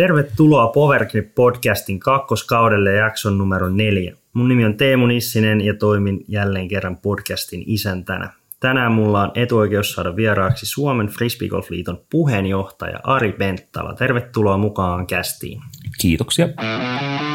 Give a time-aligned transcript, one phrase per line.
[0.00, 4.16] Tervetuloa Powergrip podcastin kakkoskaudelle jakson numero neljä.
[4.32, 8.32] Mun nimi on Teemu Nissinen ja toimin jälleen kerran podcastin isäntänä.
[8.60, 13.94] Tänään mulla on etuoikeus saada vieraaksi Suomen Frisbeegolf-liiton puheenjohtaja Ari Penttala.
[13.94, 15.60] Tervetuloa mukaan kästiin.
[16.00, 16.48] Kiitoksia.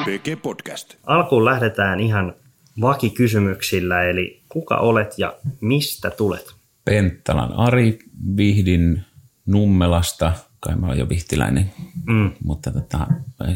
[0.05, 0.95] PG Podcast.
[1.03, 2.33] Alkuun lähdetään ihan
[2.81, 6.55] vakikysymyksillä, eli kuka olet ja mistä tulet?
[6.85, 7.99] Penttalan Ari,
[8.37, 9.03] vihdin
[9.45, 10.33] Nummelasta,
[10.65, 11.71] kai mä olen jo vihtiläinen,
[12.05, 12.31] mm.
[12.43, 13.07] mutta tota,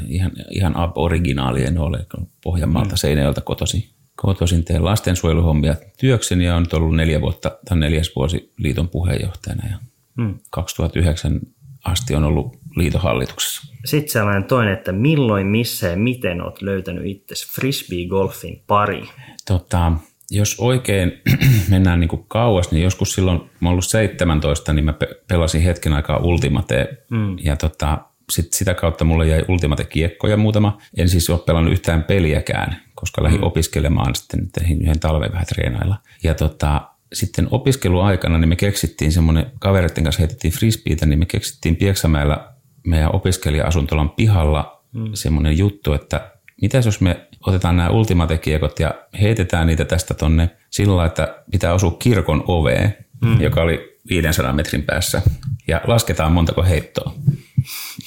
[0.08, 2.06] ihan, ihan originaali en ole,
[2.44, 2.98] Pohjanmaalta mm.
[2.98, 3.90] Seinäjöltä kotosi.
[4.16, 9.68] Kotoisin teen lastensuojeluhommia työkseni ja on nyt ollut neljä vuotta, tämän neljäs vuosi liiton puheenjohtajana
[9.70, 9.78] ja
[10.18, 10.40] mm.
[10.50, 11.40] 2009
[11.86, 13.76] asti on ollut liiton hallituksessa.
[13.86, 19.04] Sitten sellainen toinen, että milloin, missä ja miten olet löytänyt itse frisbee-golfin pari?
[19.48, 19.92] Tota,
[20.32, 21.22] jos oikein
[21.70, 24.94] mennään niin kuin kauas, niin joskus silloin, mä ollut 17, niin mä
[25.28, 27.38] pelasin hetken aikaa Ultimate mm.
[27.44, 27.98] ja tota,
[28.30, 30.78] sit sitä kautta mulle jäi Ultimate-kiekkoja muutama.
[30.98, 33.48] En siis ole pelannut yhtään peliäkään, koska lähdin mm.
[33.48, 34.50] opiskelemaan sitten
[34.82, 35.98] yhden talven vähän treenailla.
[36.24, 36.82] Ja tota,
[37.14, 42.54] sitten opiskeluaikana niin me keksittiin semmoinen, kavereiden kanssa heitettiin frisbeitä, niin me keksittiin Pieksämäellä
[42.88, 45.10] meidän opiskelija-asuntolan pihalla mm.
[45.14, 51.06] semmoinen juttu, että mitä jos me otetaan nämä ultimate-kiekot ja heitetään niitä tästä tonne sillä
[51.06, 53.42] että pitää osua kirkon oveen, mm.
[53.42, 55.22] joka oli 500 metrin päässä,
[55.68, 57.14] ja lasketaan montako heittoa.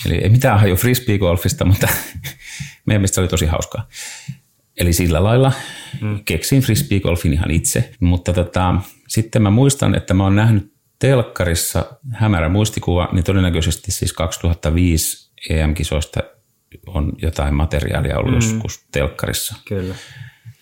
[0.07, 1.89] Eli ei mitään haju frisbee-golfista, mutta
[2.87, 3.89] meidän mielestä se oli tosi hauskaa.
[4.77, 5.53] Eli sillä lailla
[6.01, 6.21] mm.
[6.25, 8.75] keksin frisbee-golfin ihan itse, mutta tota,
[9.09, 16.21] sitten mä muistan, että mä oon nähnyt telkkarissa hämärä muistikuva, niin todennäköisesti siis 2005 EM-kisoista
[16.87, 18.37] on jotain materiaalia ollut mm.
[18.37, 19.57] joskus telkkarissa.
[19.69, 19.95] Kyllä.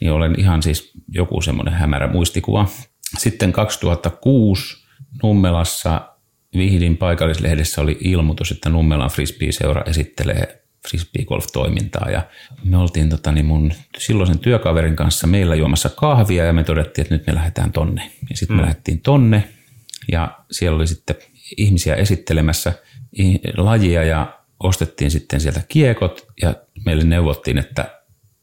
[0.01, 2.69] Niin olen ihan siis joku semmoinen hämärä muistikuva.
[3.19, 4.77] Sitten 2006
[5.23, 6.11] Nummelassa
[6.57, 12.11] Vihdin paikallislehdessä oli ilmoitus, että Nummelan frisbee-seura esittelee frisbee-golf-toimintaa.
[12.11, 12.23] Ja
[12.65, 17.15] me oltiin tota, niin mun silloisen työkaverin kanssa meillä juomassa kahvia ja me todettiin, että
[17.15, 18.11] nyt me lähdetään tonne.
[18.31, 18.61] Ja sitten mm.
[18.61, 19.49] me lähdettiin tonne
[20.13, 21.17] ja siellä oli sitten
[21.57, 22.73] ihmisiä esittelemässä
[23.57, 26.55] lajia ja ostettiin sitten sieltä kiekot ja
[26.87, 28.01] meille neuvottiin, että,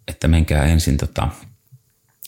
[0.08, 1.28] että menkää ensin tota,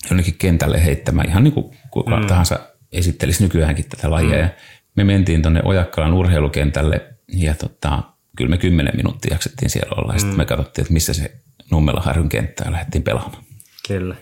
[0.10, 2.28] jonnekin kentälle heittämään, ihan niin kuin kuka mm.
[2.28, 2.60] tahansa
[2.92, 4.36] esittelisi nykyäänkin tätä lajia.
[4.36, 4.42] Mm.
[4.42, 4.50] Ja
[4.96, 8.04] me mentiin tuonne Ojakkalan urheilukentälle ja tota,
[8.38, 10.14] kyllä me kymmenen minuuttia jaksettiin siellä olla.
[10.14, 10.20] Ja mm.
[10.20, 11.32] sitten me katsottiin, että missä se
[11.72, 13.44] Nummela Harjun kenttä ja lähdettiin pelaamaan.
[13.88, 14.16] Kyllä.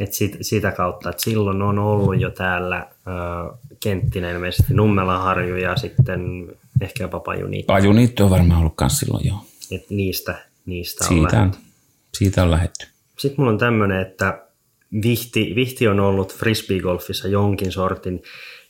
[0.00, 5.76] Et sit, sitä kautta, että silloin on ollut jo täällä äh, kenttinä ilmeisesti Nummelaharju ja
[5.76, 6.20] sitten
[6.84, 7.66] ehkä jopa Pajuniitty.
[7.66, 9.38] Pajuniitty on varmaan ollut myös silloin, joo.
[9.70, 10.34] Et niistä,
[10.66, 11.58] niistä on siitä, lähdetty.
[12.18, 12.86] Siitä on lähetty.
[13.18, 14.42] Sitten mulla on tämmöinen, että
[15.02, 18.22] Vihti, Vihti on ollut frisbeegolfissa jonkin sortin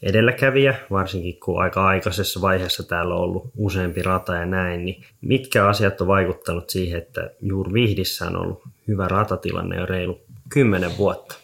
[0.02, 5.66] edelläkävijä, varsinkin kun aika aikaisessa vaiheessa täällä on ollut useampi rata ja näin, niin mitkä
[5.66, 11.36] asiat on vaikuttanut siihen, että juuri Vihdissä on ollut hyvä ratatilanne jo reilu kymmenen vuotta?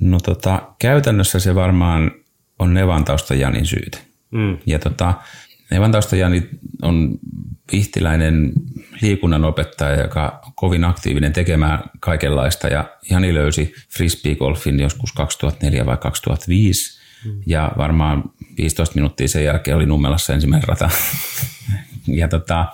[0.00, 2.10] No tota, käytännössä se varmaan
[2.58, 3.98] on Nevantausta Janin syytä.
[4.30, 4.58] Mm.
[4.66, 5.14] Ja tota,
[5.70, 6.48] Nevantausta Jani
[6.82, 7.18] on
[7.72, 8.52] vihtiläinen
[9.02, 12.68] liikunnan opettaja, joka on kovin aktiivinen tekemään kaikenlaista.
[12.68, 17.00] Ja Jani löysi frisbee-golfin joskus 2004 vai 2005.
[17.24, 17.42] Mm.
[17.46, 18.24] Ja varmaan
[18.58, 20.90] 15 minuuttia sen jälkeen oli Nummelassa ensimmäinen rata.
[22.20, 22.66] ja tota,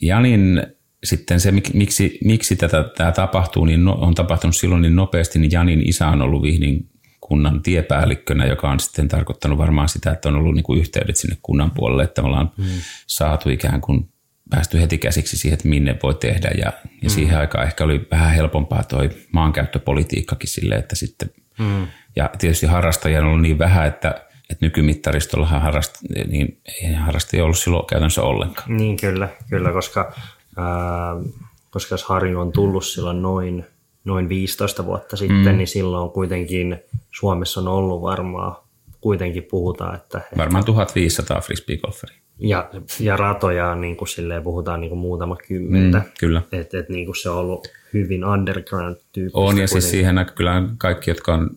[0.00, 0.62] Janin
[1.04, 5.50] sitten se, miksi, miksi tätä, tämä tapahtuu, niin no, on tapahtunut silloin niin nopeasti, niin
[5.50, 6.88] Janin isä on ollut Vihdin
[7.28, 11.36] kunnan tiepäällikkönä, joka on sitten tarkoittanut varmaan sitä, että on ollut niin kuin yhteydet sinne
[11.42, 12.64] kunnan puolelle, että me ollaan mm.
[13.06, 14.08] saatu ikään kuin
[14.50, 16.72] päästy heti käsiksi siihen, että minne voi tehdä ja, ja
[17.02, 17.08] mm.
[17.08, 21.86] siihen aikaan ehkä oli vähän helpompaa toi maankäyttöpolitiikkakin sille, että sitten mm.
[22.16, 24.08] ja tietysti harrastajia on ollut niin vähän, että,
[24.50, 25.94] että nykymittaristollahan harrast,
[26.28, 28.76] niin ei harrastajia ollut silloin käytännössä ollenkaan.
[28.76, 30.12] Niin kyllä, kyllä koska,
[30.58, 31.32] äh,
[31.70, 33.64] koska jos Harju on tullut silloin noin–
[34.08, 35.56] noin 15 vuotta sitten, mm.
[35.56, 36.78] niin silloin kuitenkin
[37.10, 38.56] Suomessa on ollut varmaan,
[39.00, 40.20] kuitenkin puhutaan, että...
[40.36, 42.14] Varmaan 1500 frisbeegolferi.
[42.38, 42.70] Ja,
[43.00, 45.98] ja ratoja niin kuin silleen puhutaan niin kuin muutama kymmentä.
[45.98, 46.42] Mm, kyllä.
[46.52, 49.38] Että et, niin kuin se on ollut hyvin underground tyyppistä.
[49.38, 51.50] On ja siis siihen kyllä kaikki, jotka on,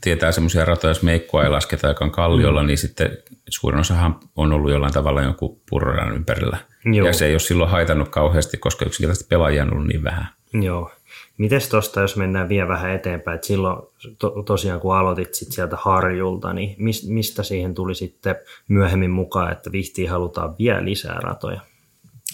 [0.00, 2.66] tietää semmoisia ratoja, jos meikkua ei lasketa, joka on kalliolla, mm.
[2.66, 3.18] niin sitten
[3.48, 6.58] suurin osahan on ollut jollain tavalla joku purroran ympärillä.
[6.84, 7.06] Joo.
[7.06, 10.26] Ja se ei ole silloin haitannut kauheasti, koska yksinkertaisesti pelaajia on ollut niin vähän.
[10.52, 10.90] Joo,
[11.38, 13.86] Mites tuosta, jos mennään vielä vähän eteenpäin, että silloin
[14.18, 18.36] to, tosiaan kun aloitit sit sieltä harjulta, niin mis, mistä siihen tuli sitten
[18.68, 21.60] myöhemmin mukaan, että vihtiin halutaan vielä lisää ratoja?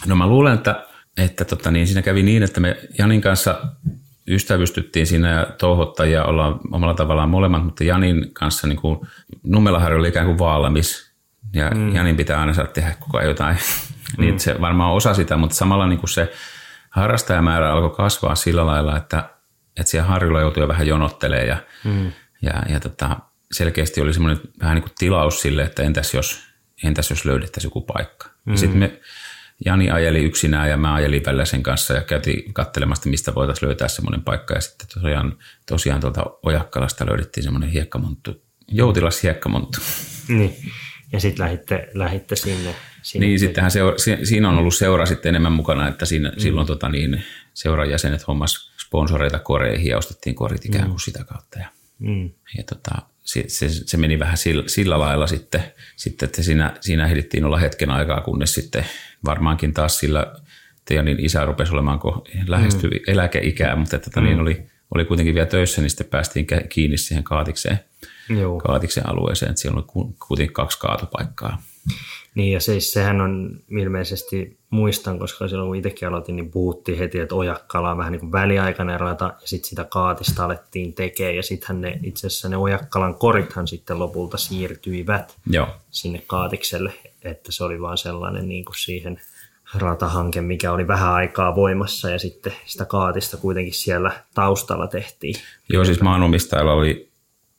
[0.07, 3.63] No mä luulen, että, että tota, niin siinä kävi niin, että me Janin kanssa
[4.29, 8.99] ystävystyttiin siinä ja touhottajia ollaan omalla tavallaan molemmat, mutta Janin kanssa niin kuin,
[9.43, 11.13] Nummelaharju oli ikään kuin valmis
[11.55, 11.95] ja mm.
[11.95, 13.57] Janin pitää aina saada tehdä koko ajan jotain
[14.19, 16.33] Niin se varmaan osa sitä, mutta samalla niin kuin se
[16.93, 19.31] harrastajamäärä alkoi kasvaa sillä lailla, että,
[19.77, 22.13] että siellä harjulla joutui jo vähän jonottelemaan ja, mm.
[22.43, 23.17] ja, ja tota,
[23.53, 26.41] selkeästi oli semmoinen vähän niin kuin tilaus sille, että entäs jos,
[26.85, 28.29] entäs jos löydettäisiin joku paikka.
[28.45, 28.57] Mm.
[28.57, 29.01] Sitten me
[29.65, 34.23] Jani ajeli yksinään ja mä ajelin sen kanssa ja käytiin katselemasta, mistä voitaisiin löytää semmoinen
[34.23, 34.55] paikka.
[34.55, 39.81] Ja sitten tosiaan, tosiaan tuolta Ojakkalasta löydettiin semmoinen hiekkamonttu, joutilas hiekkamonttu.
[40.29, 40.57] Niin,
[41.13, 42.75] ja sitten lähditte, lähditte sinne.
[43.03, 43.27] Sinne.
[43.27, 43.81] Niin, sittenhän se,
[44.23, 46.39] siinä on ollut seura sitten enemmän mukana, että siinä, mm.
[46.39, 47.23] silloin tota, niin,
[47.55, 51.05] seuran jäsenet hommas sponsoreita koreihin ja ostettiin korit ikään kuin mm.
[51.05, 51.59] sitä kautta.
[51.59, 51.69] Ja,
[51.99, 52.31] mm.
[52.57, 55.63] ja tota, se, se, se, meni vähän sillä, sillä lailla sitten,
[55.97, 58.87] sitten että siinä, siinä ehdittiin olla hetken aikaa, kunnes sitten
[59.25, 60.35] varmaankin taas sillä
[60.85, 62.01] Tejanin isä rupesi olemaan
[62.47, 63.05] lähestyvi mm.
[63.07, 64.27] eläkeikää, mutta että, tota mm.
[64.27, 67.81] niin oli, oli kuitenkin vielä töissä, niin sitten päästiin kiinni siihen kaatikseen,
[68.29, 68.59] Joo.
[68.59, 71.63] kaatiksen alueeseen, että siellä oli kuitenkin kaksi kaatopaikkaa.
[72.35, 77.19] Niin ja siis sehän on ilmeisesti, muistan, koska silloin kun itsekin aloitin, niin puhuttiin heti,
[77.19, 81.43] että Ojakkala on vähän niin kuin väliaikainen rata ja sitten sitä kaatista alettiin tekemään ja
[81.43, 85.69] sittenhän ne itse asiassa ne Ojakkalan korithan sitten lopulta siirtyivät Joo.
[85.91, 86.93] sinne kaatikselle,
[87.23, 89.21] että se oli vaan sellainen niin kuin siihen
[89.75, 95.35] ratahanke, mikä oli vähän aikaa voimassa ja sitten sitä kaatista kuitenkin siellä taustalla tehtiin.
[95.69, 97.09] Joo, siis maanomistajalla oli,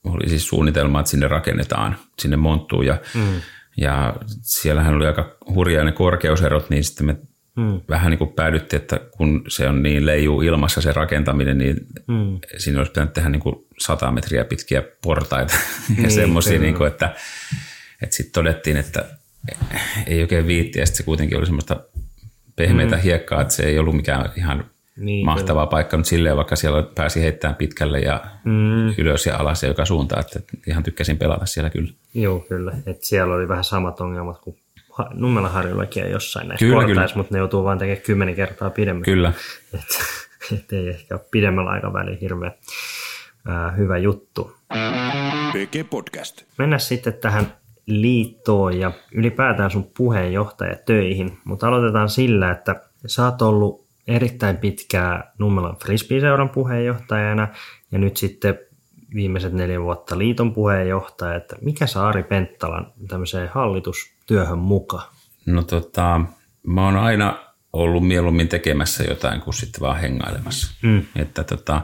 [0.03, 3.41] oli siis suunnitelma, että sinne rakennetaan, sinne monttuun ja mm
[3.77, 7.15] ja siellähän oli aika hurjaa ne korkeuserot, niin sitten me
[7.55, 7.81] hmm.
[7.89, 11.77] vähän niin kuin päädyttiin, että kun se on niin leijuu ilmassa se rakentaminen, niin
[12.07, 12.39] hmm.
[12.57, 15.53] siinä olisi pitänyt tehdä niin kuin 100 metriä pitkiä portaita
[15.89, 17.15] niin, ja semmoisia, niin kuin, että,
[18.01, 19.05] että sitten todettiin, että
[20.07, 21.83] ei oikein viitti ja sitten se kuitenkin oli semmoista
[22.55, 23.03] pehmeitä hmm.
[23.03, 24.65] hiekkaa, että se ei ollut mikään ihan
[24.97, 25.69] niin, mahtava kyllä.
[25.71, 28.93] paikka nyt silleen, vaikka siellä pääsi heittämään pitkälle ja mm.
[28.97, 31.91] ylös ja alas ja joka suuntaan, että ihan tykkäsin pelata siellä kyllä.
[32.13, 32.73] Joo, kyllä.
[32.85, 34.57] Et siellä oli vähän samat ongelmat kuin
[35.13, 37.15] Nummelaharjullakin ja jossain näissä kyllä, portaissa, kyllä.
[37.15, 39.03] mutta ne joutuu vain tekemään kymmenen kertaa pidemmän.
[39.03, 39.33] Kyllä.
[39.73, 39.81] Et,
[40.57, 42.53] et ei ehkä ole pidemmällä aikavälillä hirveän
[43.49, 44.55] äh, hyvä juttu.
[45.53, 46.43] PG Podcast.
[46.57, 47.53] Mennään sitten tähän
[47.85, 55.77] liittoon ja ylipäätään sun puheenjohtajatöihin, mutta aloitetaan sillä, että sä oot ollut erittäin pitkää Nummelan
[55.83, 57.47] frisbee-seuran puheenjohtajana
[57.91, 58.59] ja nyt sitten
[59.15, 61.35] viimeiset neljä vuotta liiton puheenjohtaja.
[61.35, 65.13] Että mikä saa Ari Penttalan tämmöiseen hallitustyöhön mukaan?
[65.45, 66.21] No tota,
[66.63, 67.37] mä oon aina
[67.73, 70.73] ollut mieluummin tekemässä jotain kuin sitten vaan hengailemassa.
[70.81, 71.05] Mm.
[71.15, 71.81] Että tota,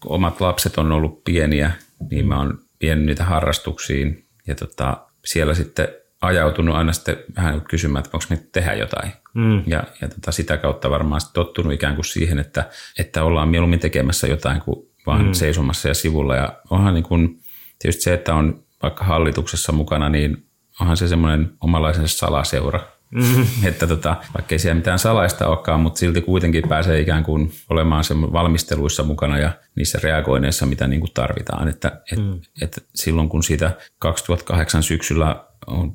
[0.00, 1.72] kun omat lapset on ollut pieniä,
[2.10, 5.88] niin mä oon vienyt niitä harrastuksiin ja tota, siellä sitten
[6.20, 9.12] ajautunut aina sitten vähän kysymään, että onko me tehdä jotain.
[9.34, 9.62] Mm.
[9.66, 14.26] Ja, ja tota, sitä kautta varmaan tottunut ikään kuin siihen, että, että ollaan mieluummin tekemässä
[14.26, 15.32] jotain kuin vaan mm.
[15.32, 16.36] seisomassa ja sivulla.
[16.36, 17.40] Ja onhan niin kuin,
[17.78, 20.46] tietysti se, että on vaikka hallituksessa mukana, niin
[20.80, 22.80] onhan se semmoinen omalaisensa salaseura.
[23.10, 23.46] Mm.
[23.68, 28.04] että tota, vaikka ei siellä mitään salaista olekaan, mutta silti kuitenkin pääsee ikään kuin olemaan
[28.04, 31.68] se valmisteluissa mukana ja niissä reagoineissa, mitä niin kuin tarvitaan.
[31.68, 32.40] Että, et, mm.
[32.62, 35.92] et silloin kun siitä 2008 syksyllä on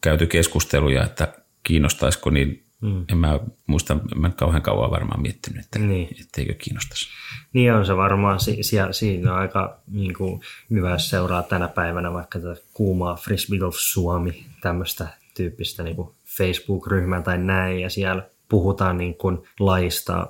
[0.00, 1.32] käyty keskusteluja, että
[1.62, 3.04] kiinnostaisiko, niin mm.
[3.08, 6.16] en mä muista, en mä kauhean kauan varmaan miettinyt, että niin.
[6.20, 7.08] etteikö kiinnostaisi.
[7.52, 12.12] Niin on se varmaan, si- siinä on aika niin kuin, hyvä, jos seuraa tänä päivänä
[12.12, 18.22] vaikka tätä kuumaa Frisbee Golf Suomi, tämmöistä tyyppistä niin kuin Facebook-ryhmää tai näin, ja siellä
[18.48, 20.26] puhutaan niin kuin laista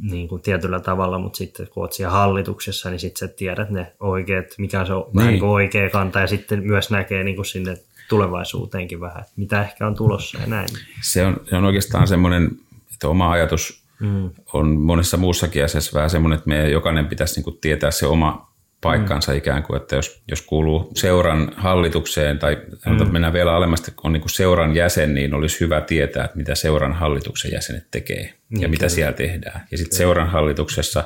[0.00, 4.46] niin kuin tietyllä tavalla, mutta sitten kun siellä hallituksessa, niin sitten sä tiedät ne oikeat,
[4.58, 5.14] mikä on se niin.
[5.14, 9.62] vähän niin oikea kanta, ja sitten myös näkee niin kuin sinne tulevaisuuteenkin vähän, että mitä
[9.62, 10.68] ehkä on tulossa ja näin.
[11.02, 12.50] Se on, se on oikeastaan semmoinen,
[12.94, 14.30] että oma ajatus mm.
[14.52, 19.32] on monessa muussakin asiassa vähän semmoinen, että meidän jokainen pitäisi niin tietää se oma paikkansa
[19.32, 19.38] mm.
[19.38, 23.12] ikään kuin, että jos, jos kuuluu seuran hallitukseen tai mm.
[23.12, 26.92] mennään vielä alemmasti, on niin kuin seuran jäsen, niin olisi hyvä tietää, että mitä seuran
[26.92, 28.88] hallituksen jäsenet tekee mm, ja mitä kyllä.
[28.88, 29.66] siellä tehdään.
[29.70, 31.04] Ja sitten seuran hallituksessa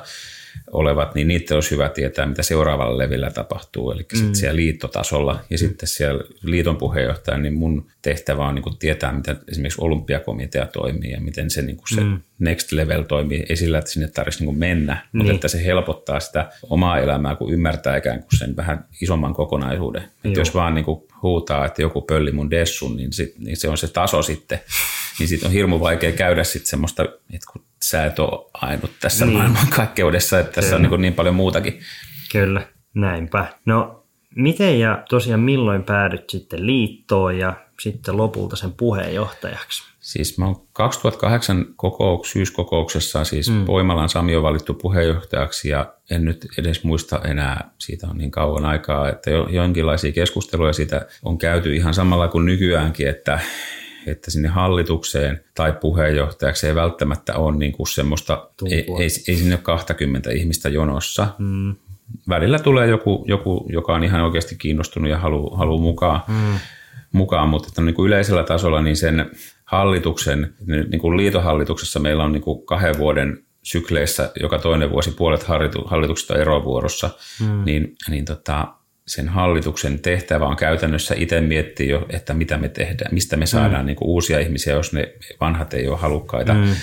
[0.71, 4.17] olevat, niin niitä olisi hyvä tietää, mitä seuraavalla levillä tapahtuu, eli mm.
[4.17, 5.57] sitten siellä liittotasolla ja mm.
[5.57, 11.11] sitten siellä liiton puheenjohtaja, niin mun tehtävä on niin kuin tietää, miten esimerkiksi olympiakomitea toimii
[11.11, 12.19] ja miten se, niin kuin se mm.
[12.39, 15.17] next level toimii, ei sillä, että sinne tarvitsisi niin mennä, niin.
[15.17, 20.03] mutta että se helpottaa sitä omaa elämää, kun ymmärtää ikään kuin sen vähän isomman kokonaisuuden.
[20.23, 23.69] Että jos vaan niin kuin huutaa, että joku pölli mun dessun, niin, sit, niin se
[23.69, 24.59] on se taso sitten,
[25.19, 29.25] niin sitten on hirmu vaikea käydä sitten semmoista, että kun sä et ole ainut tässä
[29.25, 29.37] niin.
[29.37, 30.85] maailmankaikkeudessa, että tässä Kyllä.
[30.85, 31.79] on niin, niin paljon muutakin.
[32.31, 32.61] Kyllä,
[32.93, 33.45] näinpä.
[33.65, 34.01] No
[34.35, 39.83] miten ja tosiaan milloin päädyt sitten liittoon ja sitten lopulta sen puheenjohtajaksi?
[39.99, 43.65] Siis mä oon 2008 kokouks, syyskokouksessa siis mm.
[43.65, 48.65] Poimalan Sami on valittu puheenjohtajaksi ja en nyt edes muista enää, siitä on niin kauan
[48.65, 53.39] aikaa, että jo, jonkinlaisia keskusteluja siitä on käyty ihan samalla kuin nykyäänkin, että
[54.07, 59.55] että sinne hallitukseen tai puheenjohtajaksi ei välttämättä ole niin kuin semmoista, ei, ei, ei sinne
[59.55, 61.27] ole 20 ihmistä jonossa.
[61.39, 61.75] Mm.
[62.29, 66.59] Välillä tulee joku, joku, joka on ihan oikeasti kiinnostunut ja haluaa halu mukaan, mm.
[67.11, 69.31] mukaan, mutta että niin kuin yleisellä tasolla niin sen
[69.65, 75.43] hallituksen, niin kuin liitohallituksessa meillä on niin kuin kahden vuoden sykleissä joka toinen vuosi puolet
[75.85, 77.65] hallituksesta erovuorossa, mm.
[77.65, 78.67] niin, niin tota,
[79.11, 83.81] sen hallituksen tehtävä on käytännössä itse miettiä jo, että mitä me tehdään, mistä me saadaan
[83.81, 83.85] mm.
[83.85, 86.75] niin uusia ihmisiä, jos ne vanhat ei ole halukkaita mm.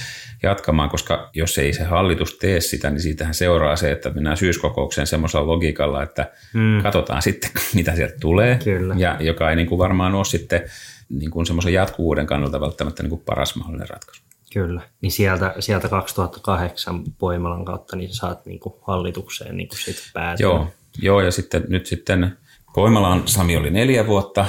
[0.43, 5.07] jatkamaan, koska jos ei se hallitus tee sitä, niin siitähän seuraa se, että mennään syyskokoukseen
[5.07, 6.83] semmoisella logiikalla, että mm.
[6.83, 8.95] katsotaan sitten, mitä sieltä tulee, Kyllä.
[8.99, 10.63] ja joka ei niin kuin varmaan ole sitten
[11.09, 14.23] niin kuin semmoisen jatkuvuuden kannalta välttämättä niin kuin paras mahdollinen ratkaisu.
[14.53, 20.11] Kyllä, niin sieltä, sieltä 2008 Poimalan kautta niin saat niin kuin hallitukseen niin kuin sit
[20.15, 20.45] päätyä.
[20.45, 22.37] Joo, joo, ja sitten nyt sitten
[22.75, 24.47] Poimalaan Sami oli neljä vuotta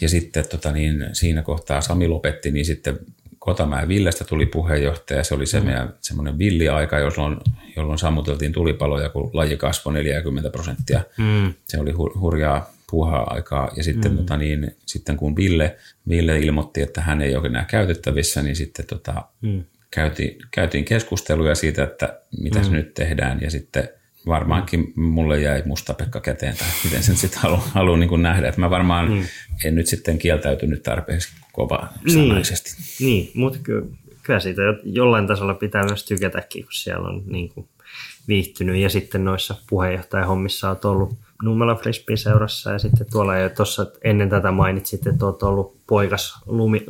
[0.00, 2.98] ja sitten tota niin, siinä kohtaa Sami lopetti, niin sitten
[3.38, 5.24] Kotamäen Villestä tuli puheenjohtaja.
[5.24, 5.66] Se oli se mm.
[5.66, 7.36] meidän semmoinen villiaika, jolloin,
[7.76, 11.00] jolloin sammuteltiin tulipaloja, kun laji kasvoi 40 prosenttia.
[11.18, 11.54] Mm.
[11.68, 13.70] Se oli hurjaa puuhaa aikaa.
[13.76, 14.16] Ja sitten, mm.
[14.16, 15.76] tota niin, sitten kun Ville,
[16.08, 19.64] Ville ilmoitti, että hän ei ole enää käytettävissä, niin sitten tota, mm.
[19.90, 22.64] käytiin, käytiin keskusteluja siitä, että mitä mm.
[22.64, 23.40] se nyt tehdään.
[23.40, 23.88] Ja sitten
[24.26, 28.48] varmaankin mulle jäi musta Pekka käteen, tai miten sen sitten haluan halu niin nähdä.
[28.48, 29.22] Että mä varmaan mm.
[29.64, 32.70] en nyt sitten kieltäytynyt tarpeeksi kova sanaisesti.
[33.00, 33.86] Niin, niin mutta kyllä,
[34.22, 37.68] kyllä siitä jollain tasolla pitää myös tykätäkin, kun siellä on niin kuin
[38.28, 38.76] viihtynyt.
[38.76, 44.30] Ja sitten noissa puheenjohtajahommissa on ollut Nummela Frisbee seurassa ja sitten tuolla jo tuossa ennen
[44.30, 46.84] tätä mainitsit, että olet ollut poikas lumi,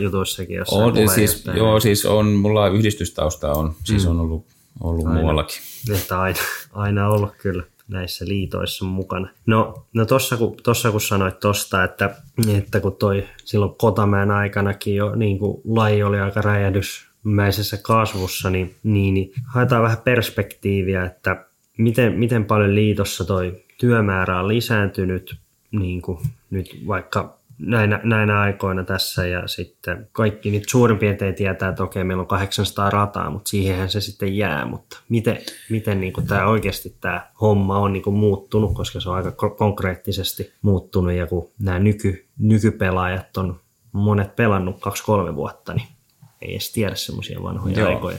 [0.00, 0.60] jutuissakin.
[0.70, 4.10] On, siis, joo, siis on, mulla yhdistystausta on, siis mm.
[4.10, 4.46] on ollut,
[4.80, 5.62] ollut aina, muuallakin.
[5.94, 6.38] Että aina,
[6.72, 9.28] aina ollut kyllä näissä liitoissa mukana.
[9.46, 12.16] No, no tossa, kun, tossa kun sanoit tosta, että,
[12.58, 18.74] että kun toi silloin Kotamäen aikanakin jo niin kuin laji oli aika räjähdysmäisessä kasvussa, niin,
[18.82, 21.46] niin, niin haetaan vähän perspektiiviä, että
[21.78, 25.36] miten, miten paljon liitossa toi työmäärä on lisääntynyt
[25.70, 26.18] niin kuin
[26.50, 32.04] nyt vaikka näinä, näinä aikoina tässä ja sitten kaikki nyt suurin piirtein tietää, että okei,
[32.04, 35.38] meillä on 800 rataa, mutta siihenhän se sitten jää, mutta miten,
[35.70, 39.32] miten niin kuin tämä oikeasti tämä homma on niin kuin muuttunut, koska se on aika
[39.32, 43.60] konkreettisesti muuttunut ja kun nämä nyky, nykypelaajat on
[43.92, 45.88] monet pelannut kaksi-kolme vuotta, niin
[46.42, 47.88] ei edes tiedä semmoisia vanhoja Joo.
[47.88, 48.18] aikoja.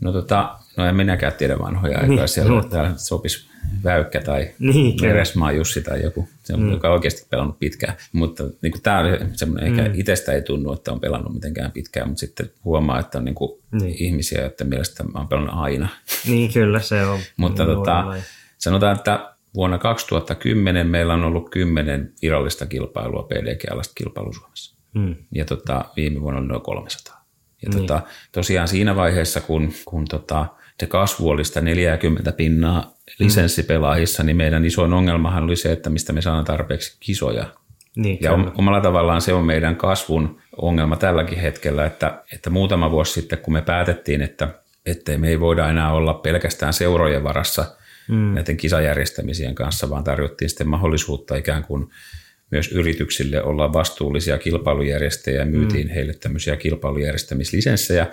[0.00, 2.62] No tota, no en minäkään tiedä vanhoja niin, siellä, no.
[2.62, 3.50] täällä sopisi
[3.84, 6.72] Väykkä tai niin, Meresmaa Jussi tai joku, se mm.
[6.72, 7.94] joka on oikeasti pelannut pitkään.
[8.12, 9.78] Mutta niin kuin, tämä on semmoinen, mm.
[9.78, 13.34] ehkä itsestä ei tunnu, että on pelannut mitenkään pitkään, mutta sitten huomaa, että on niin
[13.34, 13.94] kuin niin.
[13.98, 15.88] ihmisiä, että mielestä mä oon pelannut aina.
[16.26, 17.18] Niin, kyllä se on.
[17.36, 18.04] mutta tota,
[18.58, 24.76] sanotaan, että vuonna 2010 meillä on ollut kymmenen virallista kilpailua, PDG-alasta kilpailu Suomessa.
[24.94, 25.14] Mm.
[25.34, 27.24] Ja tota, viime vuonna oli noin 300.
[27.62, 27.80] Ja niin.
[27.80, 30.46] tota, tosiaan siinä vaiheessa, kun, kun tota,
[30.80, 36.12] se kasvu oli sitä 40 pinnaa lisenssipelaajissa, niin meidän isoin ongelmahan oli se, että mistä
[36.12, 37.46] me saadaan tarpeeksi kisoja.
[37.96, 38.52] Niin, ja kyllä.
[38.58, 43.52] omalla tavallaan se on meidän kasvun ongelma tälläkin hetkellä, että, että muutama vuosi sitten, kun
[43.52, 44.48] me päätettiin, että,
[44.86, 47.64] että me ei voida enää olla pelkästään seurojen varassa
[48.08, 48.34] mm.
[48.34, 51.90] näiden kisajärjestämisien kanssa, vaan tarjottiin sitten mahdollisuutta ikään kuin
[52.50, 55.92] myös yrityksille olla vastuullisia kilpailujärjestäjiä ja myytiin mm.
[55.92, 58.06] heille tämmöisiä kilpailujärjestämislisenssejä,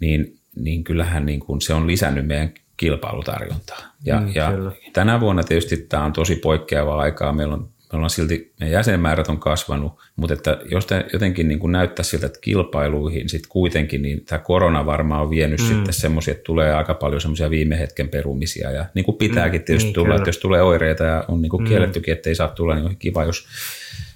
[0.00, 3.78] niin, niin kyllähän niin kuin se on lisännyt meidän kilpailutarjontaa.
[4.04, 4.52] Ja, mm, ja
[4.92, 7.32] tänä vuonna tietysti tämä on tosi poikkeava aikaa.
[7.32, 7.60] Meillä on,
[7.92, 12.26] me ollaan silti, meidän jäsenmäärät on kasvanut, mutta että jos jotenkin niin kuin näyttää siltä,
[12.26, 15.66] että kilpailuihin sitten kuitenkin, niin tämä korona varmaan on vienyt mm.
[15.66, 18.70] sitten semmoisia, että tulee aika paljon semmoisia viime hetken perumisia.
[18.70, 20.16] Ja niin kuin pitääkin mm, tietysti niin, tulla, kyllä.
[20.16, 21.68] että jos tulee oireita ja on niin kuin mm.
[21.68, 23.46] kiellettykin, että ei saa tulla, niin on kiva, jos,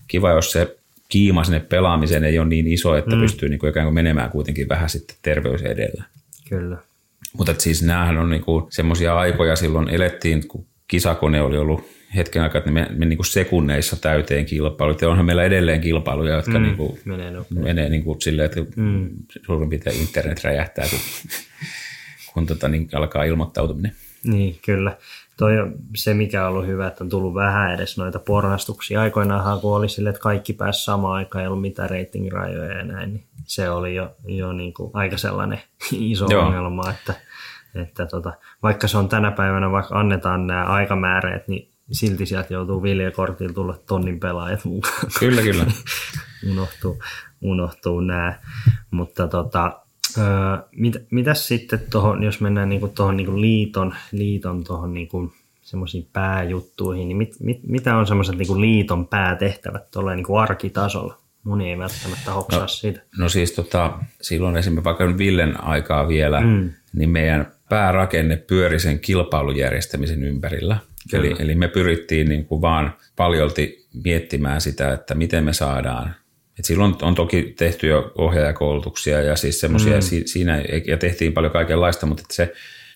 [0.09, 0.76] kiva, jos se
[1.09, 3.21] kiima sinne pelaamiseen ei ole niin iso, että mm.
[3.23, 6.04] pystyy niin kuin ikään kuin menemään kuitenkin vähän sitten terveys edellä.
[6.49, 6.76] Kyllä.
[7.33, 12.59] Mutta siis näähän on niinku semmoisia aikoja silloin elettiin, kun kisakone oli ollut hetken aikaa,
[12.59, 15.02] että me, me niinku sekunneissa täyteen kilpailut.
[15.02, 19.09] Ja onhan meillä edelleen kilpailuja, jotka mm, niinku menee, menee niinku silleen, että mm.
[19.47, 20.99] suurin piirtein internet räjähtää, kun,
[22.33, 23.93] kun tota, niin alkaa ilmoittautuminen.
[24.25, 24.97] Niin, kyllä.
[25.37, 29.00] Toi on se, mikä on ollut hyvä, että on tullut vähän edes noita porrastuksia.
[29.00, 33.12] Aikoinaan kun oli sille, että kaikki pääsi samaan aikaan, ei ollut mitään ratingrajoja ja näin,
[33.12, 35.62] niin se oli jo, jo niin kuin aika sellainen
[35.93, 36.47] iso Joo.
[36.47, 37.14] ongelma, että,
[37.75, 42.83] että tota, vaikka se on tänä päivänä, vaikka annetaan nämä aikamääreet, niin silti sieltä joutuu
[42.83, 45.07] viljakortilla tulla tonnin pelaajat mukaan.
[45.19, 45.67] Kyllä, kyllä.
[46.50, 46.99] unohtuu,
[47.40, 48.38] unohtuu nämä.
[48.90, 49.81] Mutta tota,
[50.19, 50.25] öö,
[50.73, 57.09] mit, mitäs sitten tuohon, jos mennään niinku tuohon niinku liiton, liiton tuohon niinku semmoisiin pääjuttuihin,
[57.09, 61.19] niin mit, mit, mitä on semmoiset niinku liiton päätehtävät tuolla niinku arkitasolla?
[61.49, 63.00] Moni ei välttämättä hoksaa No, siitä.
[63.19, 66.71] No siis tota, silloin esimerkiksi vaikka Villen aikaa vielä, mm.
[66.93, 70.76] niin meidän päärakenne pyöri sen kilpailun järjestämisen ympärillä.
[71.12, 76.14] Eli, eli me pyrittiin niin kuin vaan paljolti miettimään sitä, että miten me saadaan
[76.59, 80.23] et silloin on toki tehty jo ohjaajakoulutuksia ja siis semmoisia mm.
[80.26, 82.52] siinä, ja tehtiin paljon kaikenlaista, mutta se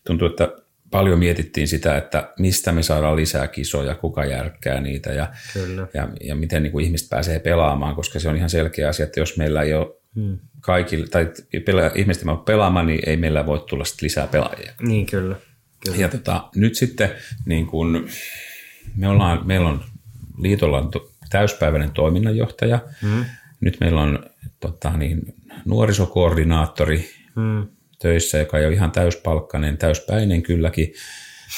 [0.07, 0.49] tuntuu, että
[0.93, 5.87] paljon mietittiin sitä, että mistä me saadaan lisää kisoja, kuka järkkää niitä ja, Kyllä.
[5.95, 9.21] ja, ja miten niin kuin ihmiset pääsee pelaamaan, koska se on ihan selkeä asia, että
[9.21, 10.39] jos meillä ei ole hmm.
[10.61, 11.33] kaikille, tai
[11.65, 14.73] pela, ihmiset ei pelaamaan, niin ei meillä voi tulla sit lisää pelaajia.
[14.81, 15.37] Niin, kyllä.
[15.85, 15.99] kyllä.
[15.99, 17.11] Ja tota, nyt sitten
[17.47, 18.09] niin kun
[18.97, 19.85] me ollaan, meillä on
[20.39, 20.91] liitolla on
[21.31, 23.25] täyspäiväinen toiminnanjohtaja, hmm.
[23.61, 24.27] nyt meillä on
[24.61, 25.35] tota, niin,
[25.65, 27.69] nuorisokoordinaattori, hmm
[28.03, 30.93] töissä, joka ei ole ihan täyspalkkainen, täyspäinen kylläkin.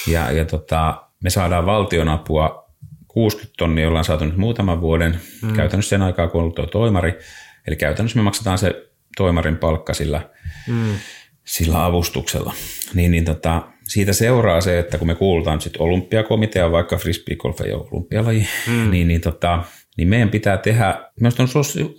[0.07, 2.65] Ja, ja tota, me saadaan valtionapua
[3.09, 5.53] 60 tonnia, ollaan saatu nyt muutaman vuoden, mm.
[5.53, 7.19] käytännössä sen aikaa, kun on ollut tuo toimari.
[7.67, 10.31] Eli käytännössä me maksetaan se toimarin palkka sillä,
[10.69, 10.95] mm.
[11.45, 12.55] sillä avustuksella.
[12.95, 17.73] Niin, niin tota, siitä seuraa se, että kun me kuulutaan sitten olympiakomitea, vaikka frisbeegolf ei
[17.73, 18.91] ole olympialaji, mm.
[18.91, 19.65] niin, niin, tota,
[19.97, 21.49] niin meidän pitää tehdä, myös on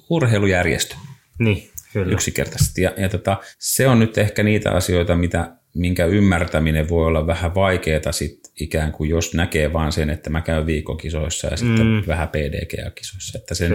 [0.10, 0.96] urheilujärjestö.
[1.40, 1.70] Niin.
[1.96, 2.14] Kyllä.
[2.14, 2.82] yksinkertaisesti.
[2.82, 7.56] Ja, ja tota, se on nyt ehkä niitä asioita, mitä, minkä ymmärtäminen voi olla vähän
[7.56, 12.04] vaikeaa sit ikään kuin, jos näkee vaan sen, että mä käyn viikokisoissa ja sitten mm.
[12.08, 13.38] vähän PDG-kisoissa.
[13.38, 13.72] Että sen,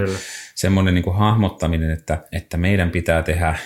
[0.55, 3.59] semmoinen niin kuin hahmottaminen, että, että meidän pitää tehdä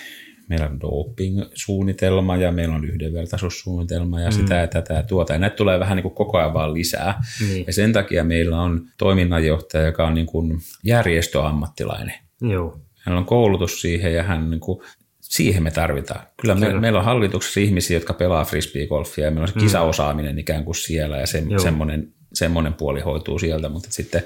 [0.49, 4.33] meillä on doping-suunnitelma ja meillä on yhdenvertaisuussuunnitelma ja mm.
[4.33, 5.33] sitä ja tätä ja tuota.
[5.33, 7.23] Ja näitä tulee vähän niin kuin koko ajan vaan lisää.
[7.49, 7.65] Niin.
[7.67, 12.15] Ja sen takia meillä on toiminnanjohtaja, joka on niin kuin järjestöammattilainen.
[12.41, 14.81] Joo hänellä on koulutus siihen ja hän niin kuin,
[15.21, 16.21] siihen me tarvitaan.
[16.41, 19.61] Kyllä, me, meillä on hallituksessa ihmisiä, jotka pelaa frisbeegolfia ja meillä on se mm.
[19.61, 24.23] kisaosaaminen ikään kuin siellä ja se, semmoinen, semmoinen puoli hoituu sieltä, mutta sitten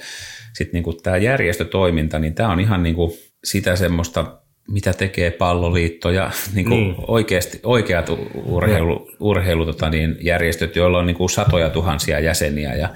[0.52, 3.12] sit niin kuin tämä järjestötoiminta, niin tämä on ihan niin kuin
[3.44, 6.94] sitä semmoista, mitä tekee palloliitto ja niin kuin niin.
[6.98, 8.10] Oikeasti, oikeat
[8.44, 12.74] urheilu, urheilu tota niin, järjestöt, joilla on niin kuin satoja tuhansia jäseniä.
[12.74, 12.88] Ja,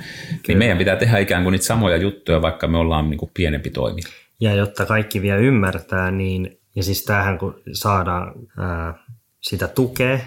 [0.49, 3.71] niin meidän pitää tehdä ikään kuin niitä samoja juttuja, vaikka me ollaan niin kuin pienempi
[3.71, 4.09] toimija.
[4.42, 8.94] Ja jotta kaikki vielä ymmärtää, niin, ja siis tähän kun saadaan ää,
[9.40, 10.18] sitä tukea,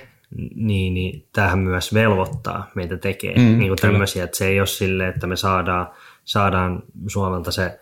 [0.55, 4.67] niin, niin tähän myös velvoittaa meitä tekee mm, niin kuin tämmöisiä, että se ei ole
[4.67, 5.87] silleen, että me saadaan,
[6.25, 7.79] saadaan Suomelta se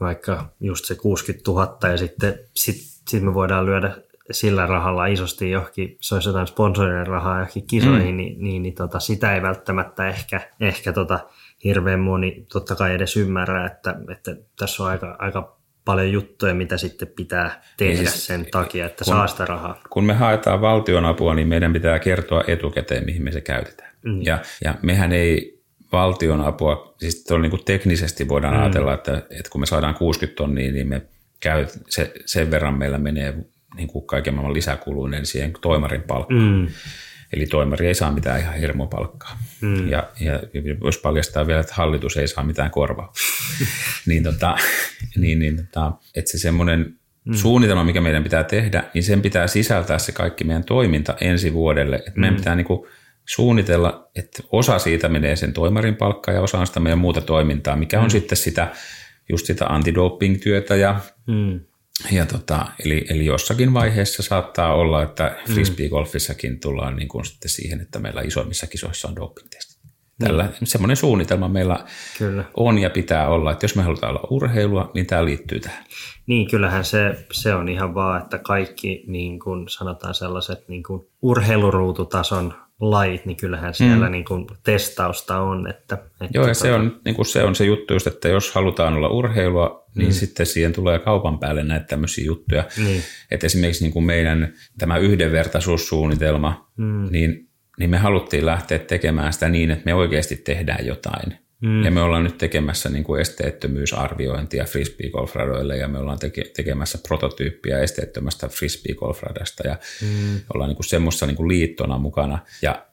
[0.00, 2.76] vaikka just se 60 000 ja sitten sit,
[3.08, 3.96] sit me voidaan lyödä
[4.30, 8.16] sillä rahalla isosti johonkin, se olisi jotain sponsorien rahaa johonkin kisoihin, mm.
[8.16, 11.18] niin, niin, niin tota, sitä ei välttämättä ehkä, ehkä tota,
[11.64, 16.76] hirveän moni totta kai edes ymmärrä, että, että tässä on aika, aika paljon juttuja, mitä
[16.76, 19.80] sitten pitää tehdä siis, sen takia, että kun, saa sitä rahaa.
[19.90, 23.90] Kun me haetaan valtionapua, niin meidän pitää kertoa etukäteen, mihin me se käytetään.
[24.04, 24.22] Mm.
[24.22, 28.60] Ja, ja mehän ei valtionapua, siis on niin kuin teknisesti voidaan mm.
[28.60, 31.02] ajatella, että, että kun me saadaan 60 tonnia, niin me
[31.40, 33.34] käy, se, sen verran meillä menee
[33.76, 36.40] niin kuin kaiken maailman lisäkuluinen siihen toimarin palkkaan.
[36.40, 36.66] Mm.
[37.36, 39.38] Eli toimari ei saa mitään ihan hirmopalkkaa.
[39.60, 39.88] Mm.
[39.88, 40.40] Ja, ja
[40.84, 43.12] jos paljastaa vielä, että hallitus ei saa mitään korvaa,
[44.06, 44.56] niin, tota,
[45.16, 46.94] niin, niin tota, että se semmoinen
[47.24, 47.34] mm.
[47.34, 51.96] suunnitelma, mikä meidän pitää tehdä, niin sen pitää sisältää se kaikki meidän toiminta ensi vuodelle.
[51.96, 52.20] Että mm.
[52.20, 52.88] meidän pitää niin kuin
[53.26, 57.76] suunnitella, että osa siitä menee sen toimarin palkkaa ja osa on sitä meidän muuta toimintaa,
[57.76, 58.10] mikä on mm.
[58.10, 58.72] sitten sitä
[59.28, 61.60] just sitä antidoping-työtä ja mm
[62.12, 65.54] ja tota, eli, eli jossakin vaiheessa saattaa olla, että mm.
[65.54, 69.74] frisbeegolfissakin tullaan niin kuin sitten siihen, että meillä isoimmissa kisoissa on doping-testit.
[70.18, 70.52] Tällä, mm.
[70.64, 71.84] semmoinen suunnitelma meillä
[72.18, 72.44] Kyllä.
[72.56, 75.84] on ja pitää olla, että jos me halutaan olla urheilua, niin tämä liittyy tähän.
[76.26, 81.08] Niin, kyllähän se, se on ihan vaan, että kaikki niin kuin sanotaan sellaiset niin kuin
[81.22, 84.12] urheiluruututason lajit, niin kyllähän siellä mm.
[84.12, 85.70] niin kuin testausta on.
[85.70, 86.54] Että, että Joo, ja tota...
[86.54, 90.08] se, on, niin kuin se on se juttu just, että jos halutaan olla urheilua, niin
[90.08, 90.12] mm.
[90.12, 92.64] sitten siihen tulee kaupan päälle näitä tämmöisiä juttuja.
[92.76, 93.02] Niin.
[93.30, 97.08] Että esimerkiksi niin kuin meidän tämä yhdenvertaisuussuunnitelma, mm.
[97.10, 101.38] niin, niin me haluttiin lähteä tekemään sitä niin, että me oikeasti tehdään jotain.
[101.60, 101.84] Mm.
[101.84, 107.78] Ja me ollaan nyt tekemässä niin kuin esteettömyysarviointia frisbee-golfradoille ja me ollaan teke, tekemässä prototyyppiä
[107.78, 110.40] esteettömästä frisbee-golfradasta ja mm.
[110.54, 112.38] ollaan niin kuin semmoisessa niin kuin liittona mukana.
[112.62, 112.86] Ja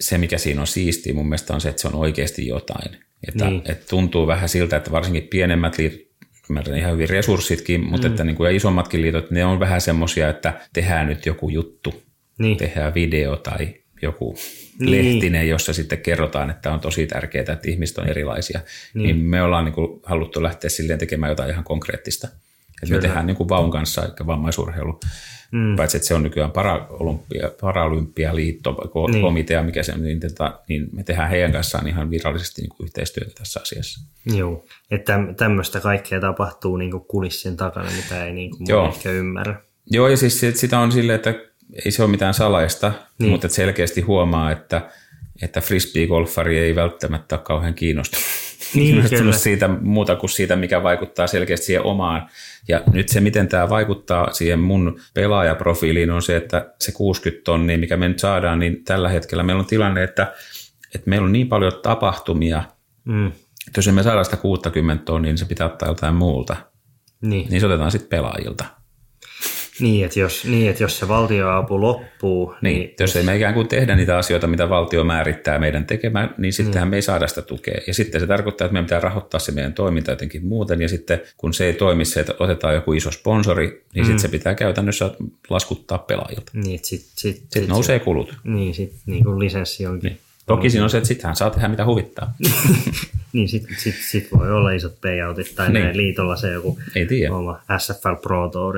[0.00, 2.96] se, mikä siinä on siistiä mun mielestä on se, että se on oikeasti jotain.
[3.28, 3.62] Että, niin.
[3.64, 6.10] että tuntuu vähän siltä, että varsinkin pienemmät liitot,
[6.50, 8.12] ymmärrän ihan hyvin resurssitkin, mutta mm.
[8.12, 12.02] että niin kuin, ja isommatkin liitot, ne on vähän semmoisia, että tehdään nyt joku juttu,
[12.38, 12.56] niin.
[12.56, 14.36] tehdään video tai joku
[14.80, 15.04] niin.
[15.14, 18.60] lehtinen, jossa sitten kerrotaan, että on tosi tärkeää, että ihmiset on erilaisia.
[18.94, 22.28] Niin, niin me ollaan niin kuin haluttu lähteä silleen tekemään jotain ihan konkreettista.
[22.82, 25.00] Että me tehdään niin kuin vaun kanssa, eikä vammaisurheilu.
[25.52, 25.76] Mm.
[25.76, 28.76] Paitsi, että se on nykyään Paralympia, Paralympialiitto,
[29.10, 29.22] niin.
[29.22, 32.84] komitea, mikä se on, niin, tota, niin me tehdään heidän kanssaan ihan virallisesti niin kuin
[32.84, 34.00] yhteistyötä tässä asiassa.
[34.26, 38.88] Joo, että tämmöistä kaikkea tapahtuu niin kuin kulissien takana, mitä ei niin kuin Joo.
[38.88, 39.62] ehkä ymmärrä.
[39.90, 41.34] Joo, ja siis sitä on silleen, että
[41.84, 43.30] ei se ole mitään salaista, niin.
[43.30, 44.90] mutta selkeästi huomaa, että,
[45.42, 48.24] että frisbee-golfari ei välttämättä ole kauhean kiinnostunut
[48.74, 52.26] niin, siitä muuta kuin siitä, mikä vaikuttaa selkeästi siihen omaan.
[52.68, 57.78] Ja nyt se, miten tämä vaikuttaa siihen mun pelaajaprofiiliin, on se, että se 60 tonnia,
[57.78, 60.32] mikä me nyt saadaan, niin tällä hetkellä meillä on tilanne, että,
[60.94, 62.62] että meillä on niin paljon tapahtumia,
[63.04, 63.26] mm.
[63.26, 66.56] että jos emme saada sitä 60 tonnia, niin se pitää ottaa jotain muulta.
[67.22, 67.50] Niin.
[67.50, 68.64] niin se otetaan sitten pelaajilta.
[69.80, 72.54] Niin, että jos, niin, että jos se valtioapu loppuu.
[72.62, 76.34] Niin, niin jos ei me ikään kuin tehdä niitä asioita, mitä valtio määrittää meidän tekemään,
[76.38, 76.90] niin sittenhän mm.
[76.90, 77.80] me ei saada sitä tukea.
[77.86, 80.82] Ja sitten se tarkoittaa, että meidän pitää rahoittaa se meidän toiminta jotenkin muuten.
[80.82, 84.04] Ja sitten kun se ei toimi se, että otetaan joku iso sponsori, niin mm.
[84.04, 85.10] sitten se pitää käytännössä
[85.50, 86.52] laskuttaa pelaajilta.
[86.54, 88.36] Niin, sitten sit, sit, sit nousee sit, kulut.
[88.44, 90.08] Niin, sitten niin lisenssi onkin.
[90.08, 90.20] Niin.
[90.56, 92.32] Toki siinä on se, että sittenhän saa tehdä mitä huvittaa.
[93.32, 95.96] niin, sitten sit, sit voi olla isot payoutit tai niin.
[95.96, 97.34] liitolla se joku Ei tiedä.
[97.34, 98.76] oma SFL Pro Tour.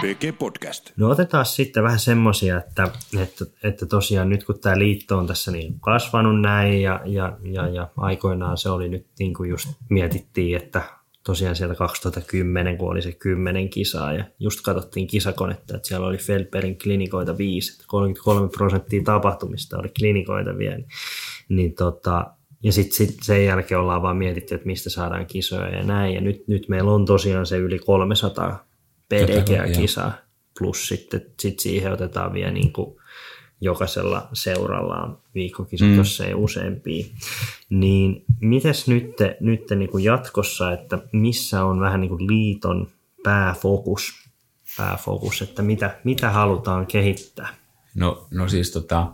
[0.00, 0.90] PG Podcast.
[0.96, 5.50] No otetaan sitten vähän semmoisia, että, että, että tosiaan nyt kun tämä liitto on tässä
[5.50, 10.56] niin kasvanut näin ja, ja, ja, ja aikoinaan se oli nyt niin kuin just mietittiin,
[10.56, 10.82] että
[11.24, 16.16] tosiaan sieltä 2010, kun oli se kymmenen kisaa ja just katsottiin kisakonetta, että siellä oli
[16.16, 20.84] Feldbergin klinikoita viisi, 33 prosenttia tapahtumista oli klinikoita vielä,
[21.48, 22.26] niin, tota,
[22.62, 26.14] ja sitten sit sen jälkeen ollaan vaan mietitty, että mistä saadaan kisoja ja näin.
[26.14, 28.66] Ja nyt, nyt meillä on tosiaan se yli 300
[29.08, 30.12] PDGA-kisaa,
[30.58, 32.99] plus sitten sit siihen otetaan vielä niin kuin
[33.60, 35.96] jokaisella seuralla on viikkokisat, mm.
[35.96, 37.04] jos ei useampia.
[37.70, 42.88] Niin mites nyt, nyt niin kuin jatkossa, että missä on vähän niin kuin liiton
[43.22, 44.12] pääfokus,
[44.76, 47.48] pääfokus että mitä, mitä halutaan kehittää?
[47.94, 49.06] No, no siis tota,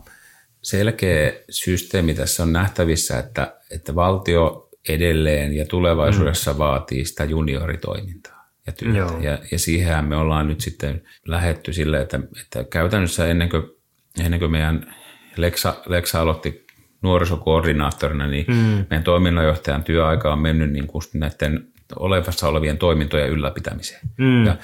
[0.61, 6.59] selkeä systeemi tässä on nähtävissä, että, että valtio edelleen ja tulevaisuudessa mm.
[6.59, 9.13] vaatii sitä junioritoimintaa ja työtä.
[9.21, 13.76] Ja, ja siihen me ollaan nyt sitten lähetty sille, että, että käytännössä ennen kuin
[14.19, 14.95] ennen kuin meidän
[15.35, 16.67] Lexa, Lexa aloitti
[17.01, 18.85] nuorisokoordinaattorina, niin mm.
[18.89, 24.01] meidän toiminnanjohtajan työaika on mennyt niin kuin näiden olevassa olevien toimintojen ylläpitämiseen.
[24.17, 24.45] Mm.
[24.45, 24.57] Ja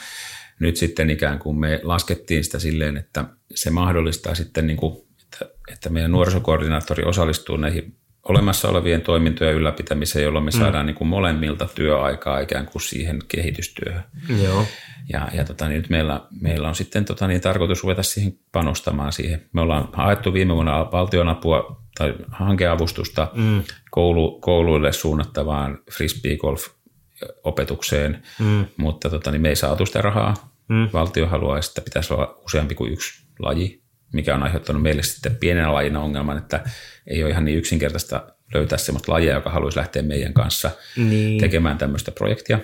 [0.59, 5.55] nyt sitten ikään kuin me laskettiin sitä silleen, että se mahdollistaa sitten, niin kuin, että,
[5.71, 7.95] että meidän nuorisokoordinaattori osallistuu näihin
[8.29, 10.59] olemassa olevien toimintojen ylläpitämiseen, jolloin me mm.
[10.59, 14.03] saadaan niin kuin molemmilta työaikaa ikään kuin siihen kehitystyöhön.
[14.43, 14.65] Joo.
[15.13, 19.11] Ja, ja tota, niin nyt meillä, meillä on sitten tota, niin tarkoitus ruveta siihen panostamaan
[19.11, 19.45] siihen.
[19.53, 23.63] Me ollaan haettu viime vuonna valtionapua tai hankeavustusta mm.
[23.91, 28.65] koulu, kouluille suunnattavaan frisbee-golf-opetukseen, mm.
[28.77, 30.53] mutta tota, niin me ei saatu sitä rahaa.
[30.67, 30.89] Mm.
[30.93, 33.82] Valtio haluaa, että pitäisi olla useampi kuin yksi laji,
[34.13, 36.63] mikä on aiheuttanut meille sitten pienenä lajina ongelman, että
[37.07, 41.41] ei ole ihan niin yksinkertaista löytää sellaista lajia, joka haluaisi lähteä meidän kanssa niin.
[41.41, 42.59] tekemään tämmöistä projektia.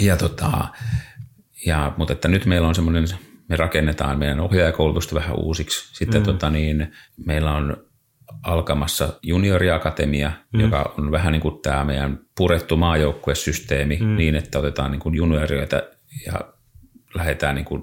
[0.00, 0.68] Ja tota,
[1.66, 3.04] ja, mutta että nyt meillä on semmoinen,
[3.48, 5.94] me rakennetaan meidän ohjaajakoulutusta vähän uusiksi.
[5.94, 6.24] Sitten mm.
[6.24, 6.92] tota niin,
[7.26, 7.76] meillä on
[8.42, 10.60] alkamassa junioriakatemia, mm.
[10.60, 14.16] joka on vähän niin kuin tämä meidän purettu maajoukkuesysteemi mm.
[14.16, 15.82] niin, että otetaan niin kuin juniorioita
[16.26, 16.40] ja
[17.14, 17.82] lähdetään niin kuin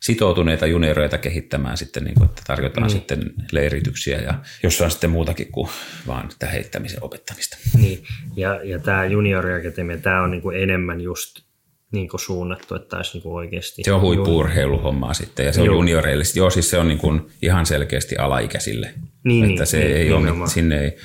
[0.00, 2.96] sitoutuneita junioreita kehittämään sitten, niin kuin, että tarjotaan niin.
[2.98, 5.68] sitten leirityksiä ja jossain sitten muutakin kuin
[6.06, 7.56] vaan tätä heittämisen opettamista.
[7.78, 8.04] Niin,
[8.36, 11.46] ja, ja tämä junioriakatemia, tämä on niin kuin enemmän just
[11.92, 13.82] niin kuin suunnattu, että olisi niin kuin oikeasti...
[13.84, 15.74] Se on huippuurheiluhommaa sitten ja se on Joo.
[15.74, 16.24] junioreille.
[16.34, 18.94] Joo, siis se on niin kuin ihan selkeästi alaikäisille.
[19.24, 20.96] Niin, että niin, se niin, ei ole, sinne ei,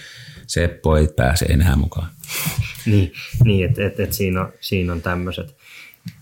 [0.47, 2.07] Seppo ei pääse enää mukaan.
[2.85, 3.11] niin,
[3.43, 5.55] niin että et, et siinä on, siinä on tämmöiset.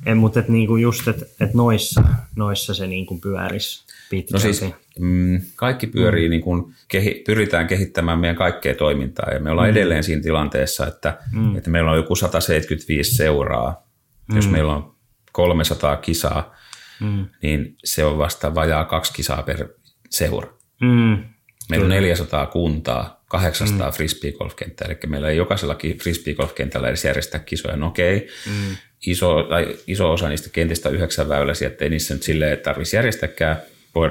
[0.05, 2.03] En, mutta et niinku just, että et noissa,
[2.35, 4.33] noissa se niinku pyörisi pitkälti.
[4.47, 6.29] No siis mm, kaikki pyörii, mm.
[6.29, 9.71] niin kuin kehi, pyritään kehittämään meidän kaikkea toimintaa ja me ollaan mm.
[9.71, 11.57] edelleen siinä tilanteessa, että, mm.
[11.57, 13.89] että meillä on joku 175 seuraa
[14.29, 14.35] Mm.
[14.35, 14.95] Jos meillä on
[15.31, 16.55] 300 kisaa,
[16.99, 17.27] mm.
[17.41, 19.69] niin se on vasta vajaa kaksi kisaa per
[20.09, 20.53] seura.
[20.81, 21.23] Mm.
[21.69, 23.93] Meillä on 400 kuntaa, 800 mm.
[23.93, 27.77] frisbee-golfkenttää, eli meillä ei jokaisella frisbee-golfkentällä edes järjestää kisoja.
[27.77, 28.75] No okei, mm.
[29.05, 32.95] iso, tai iso osa niistä kentistä on yhdeksän väyläisiä, ettei niissä nyt silleen tarvitsisi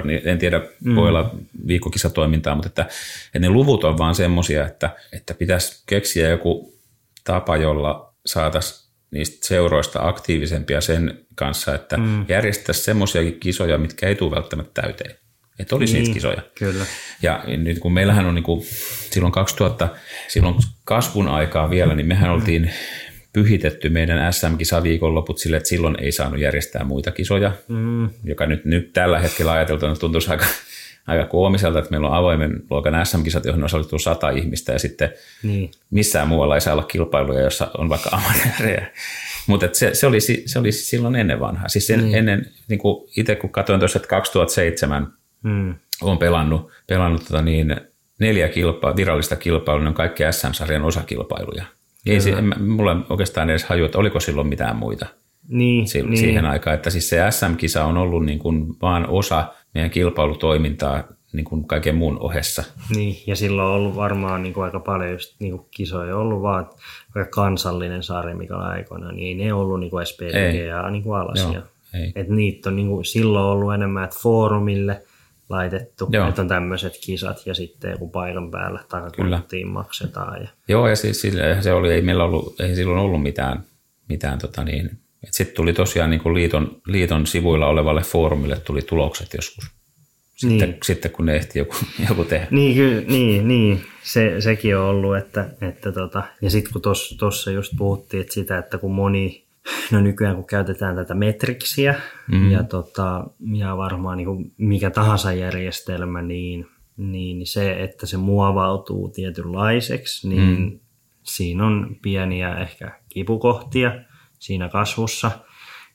[0.03, 0.95] niin en tiedä, mm.
[0.95, 1.35] voi olla
[1.67, 2.81] viikkokisatoimintaa, mutta että,
[3.25, 6.73] että ne luvut on vaan semmoisia, että, että pitäisi keksiä joku
[7.23, 12.25] tapa, jolla saataisiin niistä seuroista aktiivisempia sen kanssa, että mm.
[12.29, 15.15] järjestäisiin semmoisiakin kisoja, mitkä ei tule välttämättä täyteen.
[15.59, 16.41] Että olisi niin, niitä kisoja.
[16.55, 16.85] Kyllä.
[17.21, 18.61] Ja nyt kun meillähän on niin kuin,
[19.11, 19.89] silloin 2000,
[20.27, 22.71] silloin kasvun aikaa vielä, niin mehän oltiin
[23.33, 28.65] pyhitetty meidän SM-kisa viikonloput sille, että silloin ei saanut järjestää muita kisoja, Mm, joka nyt,
[28.65, 30.45] nyt tällä hetkellä ajateltuna tuntuisi aika,
[31.07, 35.09] aika koomiselta, että meillä on avoimen luokan SM-kisat, johon osallistuu sata ihmistä ja sitten
[35.43, 35.71] niin.
[35.91, 38.87] missään muualla ei saa olla kilpailuja, jossa on vaikka amatöörejä.
[39.47, 41.67] Mutta se, se, oli, se oli silloin ennen vanhaa.
[41.67, 42.15] Siis sen, Niin.
[42.15, 47.75] ennen, niin kuin itse kun katsoin tuossa, että 2007 Mm, olen pelannut, pelannut tota niin,
[48.19, 51.65] neljä kilpaa, virallista kilpailua, ne on kaikki SM-sarjan osakilpailuja.
[52.05, 55.05] Ei se, en, mulla ei oikeastaan edes haju, että oliko silloin mitään muita
[55.49, 56.17] niin, si- niin.
[56.17, 56.75] siihen aikaan.
[56.75, 61.95] Että siis se SM-kisa on ollut niin kuin vaan osa meidän kilpailutoimintaa niin kuin kaiken
[61.95, 62.63] muun ohessa.
[62.95, 66.41] Niin, ja silloin on ollut varmaan niin kuin aika paljon just, niin kuin kisoja ollut
[66.41, 66.69] vaan
[67.15, 71.03] vaikka kansallinen sarja, mikä oli aikoinaan, niin ei ne ollut niin kuin edes PDGA niin
[71.03, 71.53] kuin alasia.
[71.53, 72.11] Joo, ei.
[72.15, 75.01] Et niitä on niin kuin, silloin ollut enemmän, että foorumille
[75.49, 76.29] laitettu, Joo.
[76.29, 80.41] että on tämmöiset kisat ja sitten joku paikan päällä takakorttiin maksetaan.
[80.41, 81.21] Ja, Joo, ja siis
[81.61, 83.63] se oli, ei meillä ollut, ei silloin ollut mitään,
[84.09, 84.89] mitään tota niin.
[85.31, 89.65] Sitten tuli tosiaan niin kuin liiton, liiton sivuilla olevalle foorumille tuli tulokset joskus.
[90.35, 90.77] Sitten, Niin.
[90.83, 91.75] sitten kun ne ehti joku,
[92.09, 92.47] joku tehdä.
[92.51, 93.81] Niin, ky, niin, niin.
[94.03, 96.81] Se, sekin on ollut, että, että tota, ja sitten kun
[97.19, 99.45] tuossa just puhuttiin, että sitä, että kun moni,
[99.91, 101.95] no nykyään kun käytetään tätä metriksiä
[102.31, 102.51] mm.
[102.51, 106.67] ja, tota, ja varmaan niin kuin mikä tahansa järjestelmä, niin,
[106.97, 110.79] niin se, että se muovautuu tietynlaiseksi, niin mm.
[111.23, 113.91] siinä on pieniä ehkä kipukohtia
[114.39, 115.31] siinä kasvussa.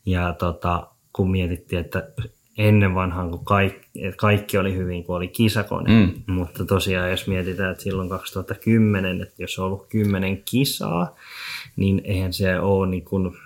[0.07, 2.09] Ja tota, kun mietittiin, että
[2.59, 5.90] ennen vanhaan, kun kaikki, kaikki oli hyvin, kun oli kisakone.
[5.90, 6.35] Mm.
[6.35, 11.16] Mutta tosiaan, jos mietitään, että silloin 2010, että jos on ollut kymmenen kisaa,
[11.77, 13.37] niin eihän se ole niin kuin,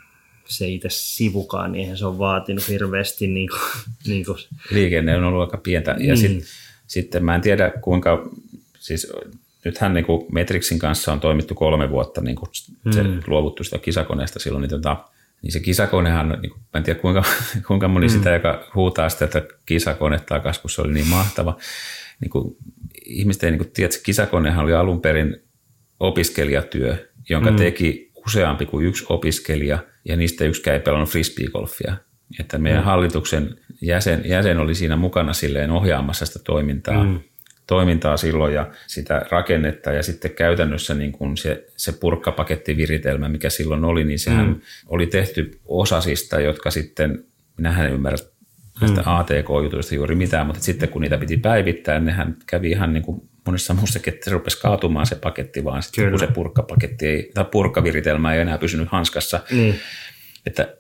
[0.49, 3.61] se itse sivukaan, niin eihän se ole vaatinut hirveästi niin kuin,
[4.07, 4.39] niin kuin,
[4.71, 5.91] Liikenne on ollut aika pientä.
[5.91, 6.17] Ja Niin.
[6.17, 6.45] sit,
[6.87, 8.31] sitten mä en tiedä kuinka,
[8.79, 9.13] siis
[9.65, 12.49] nythän niin kuin Metrixin kanssa on toimittu kolme vuotta, niin kuin
[12.91, 13.21] se Mm.
[13.27, 14.97] luovuttu sitä kisakoneesta silloin, niin, tota,
[15.43, 17.23] niin se kisakonehan, niin kuin, mä en tiedä kuinka,
[17.69, 18.13] kuinka moni mm.
[18.13, 21.57] sitä, joka huutaa sitä, että kisakone takaisin, kun se oli niin mahtava.
[22.21, 22.57] Niin kuin,
[23.07, 25.37] ihmiset ei niin kuin tiedä, että se kisakonehan oli alun perin
[26.01, 27.57] opiskelijatyö, jonka mm.
[27.57, 31.97] teki useampi kuin yksi opiskelija, ja niistä yksikään ei pelannut frisbeegolfia.
[32.41, 32.85] Että meidän mm.
[32.85, 37.21] hallituksen jäsen, jäsen oli siinä mukana silleen ohjaamassa sitä toimintaa, mm.
[37.67, 43.85] toimintaa silloin ja sitä rakennetta ja sitten käytännössä niin kuin se, se purkkapakettiviritelmä, mikä silloin
[43.85, 44.61] oli, niin sehän mm.
[44.87, 47.25] oli tehty osasista, jotka sitten,
[47.57, 48.19] minähän en ymmärrä
[48.81, 49.07] näistä mm.
[49.07, 53.75] ATK-jutuista juuri mitään, mutta sitten kun niitä piti päivittää, nehän kävi ihan niin kuin monessa
[53.75, 56.19] muussakin, että se rupesi kaatumaan se paketti, vaan sitten Kyllä.
[56.19, 59.81] kun se purkkapaketti ei, tai purkkaviritelmä ei enää pysynyt hanskassa, niin,
[60.47, 60.75] että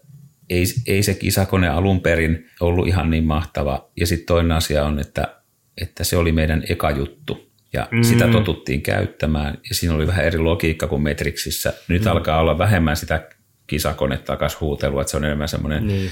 [0.50, 3.90] ei, ei se kisakone alun perin ollut ihan niin mahtava.
[3.96, 5.35] Ja sitten toinen asia on, että,
[5.83, 7.52] että se oli meidän eka juttu.
[7.72, 8.02] Ja mm.
[8.02, 9.59] sitä totuttiin käyttämään.
[9.68, 11.72] Ja siinä oli vähän eri logiikka kuin Metrixissä.
[11.88, 12.11] Nyt mm.
[12.11, 13.28] alkaa olla vähemmän sitä
[13.66, 16.11] kisakonetta takas huutelua, että se on enemmän semmoinen niin,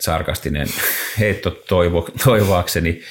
[0.00, 0.66] sarkastinen
[1.20, 3.02] heitto toivo, toivoakseni.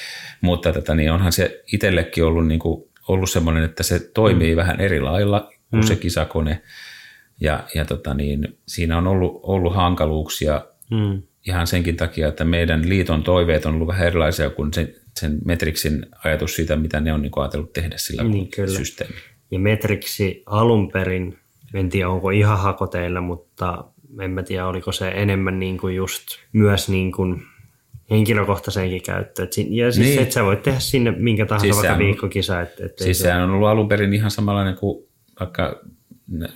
[0.43, 4.57] Mutta tätä, niin onhan se itsellekin ollut, niin kuin, ollut semmoinen, että se toimii mm.
[4.57, 5.87] vähän eri lailla kuin mm.
[5.87, 6.61] se kisakone.
[7.41, 12.89] Ja, ja tota niin, siinä on ollut, ollut hankaluuksia mm, ihan senkin takia, että meidän
[12.89, 17.21] liiton toiveet on ollut vähän erilaisia kuin sen, sen Metrixin ajatus siitä, mitä ne on
[17.21, 18.77] niin ajatellut tehdä sillä Niin, kyllä.
[18.77, 19.21] systeemillä.
[19.51, 21.37] Ja Metriksi alun perin,
[21.73, 23.85] en tiedä onko ihan hakoteilla, mutta
[24.21, 27.41] en mä tiedä oliko se enemmän niin kuin just myös niin kuin
[28.09, 29.43] henkilökohtaiseenkin käyttöön.
[29.45, 30.21] Et si- Ja siis Niin.
[30.21, 32.61] että sä voit tehdä sinne minkä tahansa Siis vaikka on- viikkokisa.
[32.61, 35.05] Et, et Siis se- sehän on ollut alun perin ihan samanlainen kuin
[35.39, 35.79] vaikka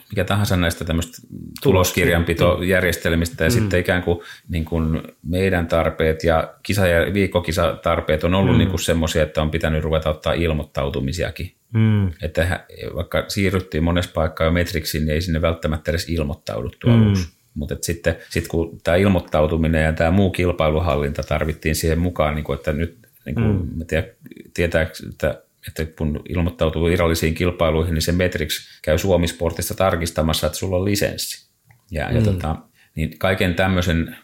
[0.09, 1.17] mikä tahansa näistä tämmöistä
[1.63, 3.53] tuloskirjanpitojärjestelmistä ja mm.
[3.53, 8.57] sitten ikään kuin, niin kuin meidän tarpeet ja kisa- ja viikkokisatarpeet on ollut mm.
[8.57, 11.51] niin semmoisia, että on pitänyt ruveta ottaa ilmoittautumisiakin.
[11.73, 12.59] mm, Että
[12.95, 17.36] vaikka siirryttiin monessa paikkaa jo Metrixiin, niin ei sinne välttämättä edes ilmoittauduttu aluksi.
[17.57, 22.57] Mutta sitten sit kun tämä ilmoittautuminen ja tämä muu kilpailuhallinta tarvittiin siihen mukaan, niin kuin,
[22.57, 23.77] että nyt niin kuin, mm.
[23.77, 24.09] mä tiedän,
[24.53, 30.77] tietää, että, että kun ilmoittautuu virallisiin kilpailuihin, niin se Metrix käy Suomisportista tarkistamassa, että sulla
[30.77, 31.49] on lisenssi.
[31.91, 32.15] Ja, mm.
[32.15, 32.55] ja tota,
[32.95, 34.17] niin kaiken tämmöisen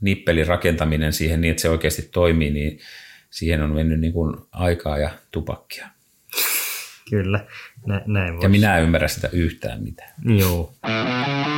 [0.00, 2.78] nippelin rakentaminen siihen niin, että se oikeasti toimii, niin
[3.30, 5.88] siihen on mennyt niin kuin aikaa ja tupakkia.
[7.10, 7.46] kyllä,
[7.86, 10.14] Nä, näin Ja minä en ymmärrä sitä yhtään mitään.
[10.24, 10.72] Joo.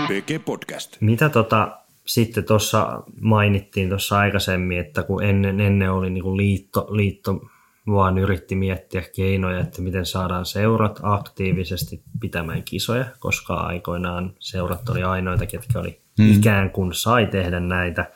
[0.08, 0.96] PG Podcast.
[1.00, 7.40] Mitä tota, sitten tuossa mainittiin tuossa aikaisemmin, että kun ennen, ennen oli niin liitto, liitto
[7.86, 15.02] vaan yritti miettiä keinoja, että miten saadaan seurat aktiivisesti pitämään kisoja, koska aikoinaan seurat oli
[15.02, 16.32] ainoita, ketkä oli hmm.
[16.32, 18.10] ikään kuin sai tehdä näitä.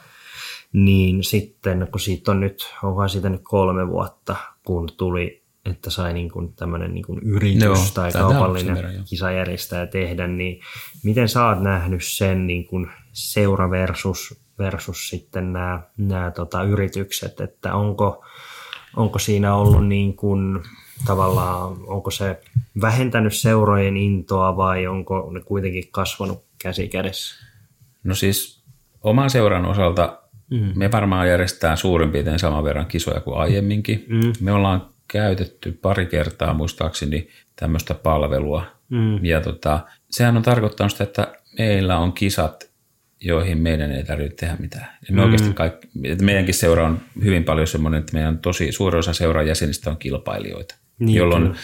[0.73, 6.13] Niin sitten, kun siitä on nyt, onkohan siitä nyt kolme vuotta, kun tuli että sai
[6.13, 10.61] niin kuin tämmöinen niin kuin yritys Joo, tai kaupallinen kisajärjestäjä tehdä, niin
[11.05, 17.41] miten sä oot nähnyt sen niin kuin seura versus, versus sitten nämä, nämä tota, yritykset,
[17.41, 18.25] että onko,
[18.97, 20.63] onko siinä ollut niin kuin,
[21.07, 22.41] tavallaan, onko se
[22.81, 27.47] vähentänyt seurojen intoa vai onko ne kuitenkin kasvanut käsi kädessä?
[28.05, 28.65] No siis
[29.03, 30.19] oman seuran osalta
[30.51, 30.73] mm.
[30.75, 34.07] me varmaan järjestetään suurin piirtein saman verran kisoja kuin aiemminkin.
[34.09, 34.33] Mm.
[34.41, 38.67] Me ollaan käytetty pari kertaa muistaakseni tämmöistä palvelua.
[38.89, 39.25] Mm.
[39.25, 42.71] Ja tota, sehän on tarkoittanut sitä, että meillä on kisat,
[43.21, 44.87] joihin meidän ei tarvitse tehdä mitään.
[45.09, 45.25] Ja me mm.
[45.25, 49.47] oikeasti kaikki, että meidänkin seura on hyvin paljon semmoinen, että meidän tosi suuri osa seuran
[49.47, 51.57] jäsenistä on kilpailijoita, Niin, jolloin kyllä.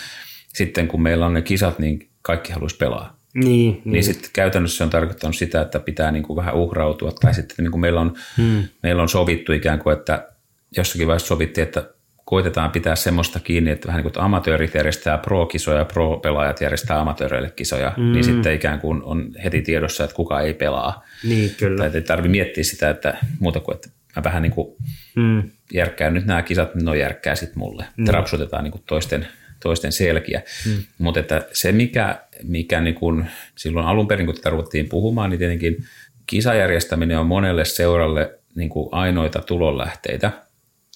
[0.49, 3.17] sitten kun meillä on ne kisat, niin kaikki haluaisi pelaa.
[3.35, 3.93] Niin, Niin, niin.
[3.93, 7.13] niin sitten käytännössä se on tarkoittanut sitä, että pitää niin kuin vähän uhrautua.
[7.13, 8.63] Tai sitten niin kuin meillä, on, hmm.
[8.83, 10.29] meillä on sovittu ikään kuin, että
[10.77, 11.96] jossakin vaiheessa sovittiin, että
[12.27, 17.93] koitetaan pitää semmoista kiinni, että vähän niin kuin amatöörit järjestää pro-kisoja, pro-pelaajat järjestää amatööreille kisoja,
[17.97, 18.12] hmm.
[18.12, 21.05] niin sitten ikään kuin on heti tiedossa, että kuka ei pelaa.
[21.25, 21.79] niin kyllä.
[21.79, 24.77] Tai ei tarvitse miettiä sitä, että muuta kuin, että mä vähän niin kuin
[25.17, 25.51] Mm.
[25.73, 27.85] järkkään nyt nämä kisat, niin ne on järkkää sitten mulle.
[27.97, 28.07] Mm.
[28.09, 29.27] Rapsutetaan niin kuin toisten,
[29.61, 30.43] toisten selkiä.
[30.67, 30.83] Mm.
[30.99, 35.39] Mutta että se, mikä, mikä niin kuin silloin alun perin, kun tätä ruvettiin puhumaan, niin
[35.39, 35.85] tietenkin
[36.27, 40.33] kisajärjestäminen on monelle seuralle niin kuin ainoita tulonlähteitä,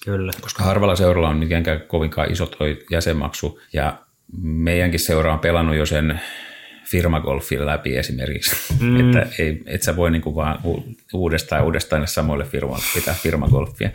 [0.05, 0.31] Kyllä.
[0.41, 3.97] koska harvalla seuralla on mitenkään kovinkaan iso toi jäsenmaksu, ja
[4.41, 6.21] meidänkin seura on pelannut jo sen
[6.85, 8.99] firmagolfin läpi esimerkiksi, mm.
[8.99, 10.59] että ei, et sä voi niinku vaan
[11.13, 13.89] uudestaan ja uudestaan samoille firmoille pitää firmagolfia.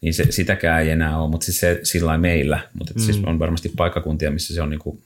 [0.00, 3.00] Niin se, sitäkään ei enää ole, mutta siis se sillä meillä, mutta mm.
[3.00, 5.02] siis on varmasti paikkakuntia, missä se on niinku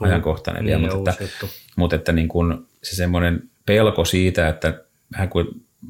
[0.00, 5.28] ajankohtainen vielä, Niin, mutta että, mutta että niin kuin se semmoinen pelko siitä, että vähän
[5.28, 5.46] kuin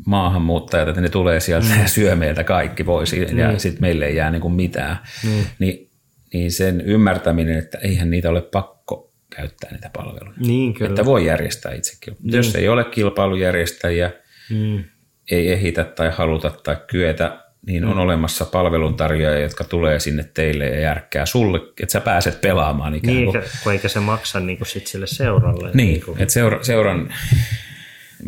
[0.07, 1.81] maahanmuuttajat, että ne tulee sieltä mm.
[1.81, 3.61] ja syö meiltä kaikki pois ja Niin.
[3.61, 5.45] sitten meille ei jää niin kuin mitään, mm.
[5.59, 5.91] niin,
[6.33, 10.37] niin sen ymmärtäminen, että eihän niitä ole pakko käyttää niitä palveluja.
[10.47, 10.89] Niin kyllä.
[10.91, 12.17] Että voi järjestää itsekin.
[12.23, 12.37] Niin.
[12.37, 14.11] Jos ei ole kilpailujärjestäjiä,
[14.51, 14.85] Mm.
[15.31, 20.81] ei ehitä tai haluta tai kyetä, niin on olemassa palveluntarjoajia, jotka tulee sinne teille ja
[20.81, 23.37] järkkää sulle, että sä pääset pelaamaan ikään Niin, kuin.
[23.37, 25.71] eikä, kun eikä se maksa niin kuin sit sille seuralle.
[25.75, 27.13] Niin, kuin- että seura, seuran,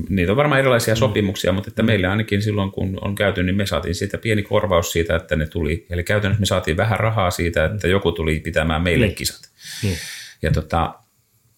[0.08, 3.66] niitä on varmaan erilaisia sopimuksia, mutta että meillä ainakin silloin, kun on käyty, niin me
[3.66, 5.86] saatiin siitä pieni korvaus siitä, että ne tuli.
[5.90, 9.14] Eli käytännössä me saatiin vähän rahaa siitä, että joku tuli pitämään meille Niin.
[9.16, 9.40] kisat.
[9.82, 9.96] Niin.
[10.42, 10.94] Ja tota,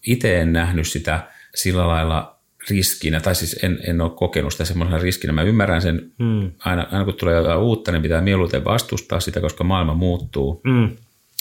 [0.07, 2.35] itse en nähnyt sitä sillä lailla
[2.69, 5.33] riskinä, tai siis en, en ole kokenut sitä semmoisena riskinä.
[5.33, 6.51] Mä ymmärrän sen, Mm.
[6.59, 10.61] aina, aina kun tulee jotain uutta, niin pitää mieluiten vastustaa sitä, koska maailma muuttuu.
[10.63, 10.89] Mm.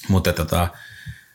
[0.09, 0.69] Mutta tota,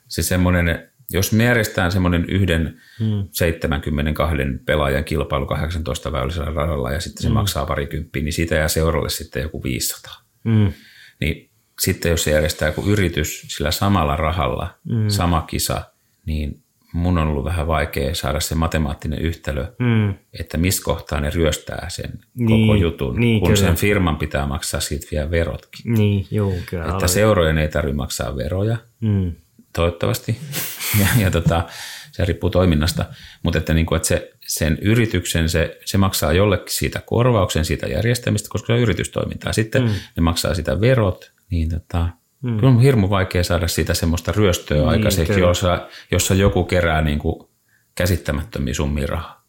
[0.08, 3.24] se semmoinen, jos me järjestetään semmoinen yhden hmm.
[3.32, 7.34] 72 pelaajan kilpailu 18 väylisellä radalla ja sitten se hmm.
[7.34, 10.14] maksaa parikymppiä, niin siitä jää seuralle sitten joku 500.
[10.44, 10.74] Mm.
[11.20, 15.10] Niin sitten jos se järjestää joku yritys sillä samalla rahalla, hmm.
[15.10, 15.82] sama kisa,
[16.26, 20.14] niin mun on ollut vähän vaikea saada se matemaattinen yhtälö, Mm.
[20.40, 23.60] että missä kohtaa ne ryöstää sen Niin, koko jutun, niin, kun kyllä.
[23.68, 25.94] sen firman pitää maksaa siitä vielä verotkin.
[25.94, 26.84] Niin, juu, kyllä.
[26.84, 27.10] Että aivan.
[27.10, 29.32] seurojen ei tarvitse maksaa veroja, Mm.
[29.76, 30.38] Toivottavasti,
[31.00, 31.64] ja, ja tota,
[32.12, 33.06] se riippuu toiminnasta,
[33.44, 37.88] mutta että, niin kuin, että se, sen yrityksen, se, se maksaa jollekin siitä korvauksen siitä
[37.88, 39.54] järjestämistä, koska se on yritystoimintaa.
[39.54, 39.90] Sitten mm.
[40.16, 42.10] ne maksaa sitä verot, niin tota,
[42.42, 42.56] mm.
[42.56, 47.20] kyllä on hirmu vaikea saada siitä semmoista ryöstöä niin, aikaiseksi, jossa, jossa joku kerää niin
[47.20, 47.50] kuin
[47.96, 49.40] käsittämättömiä summia rahaa.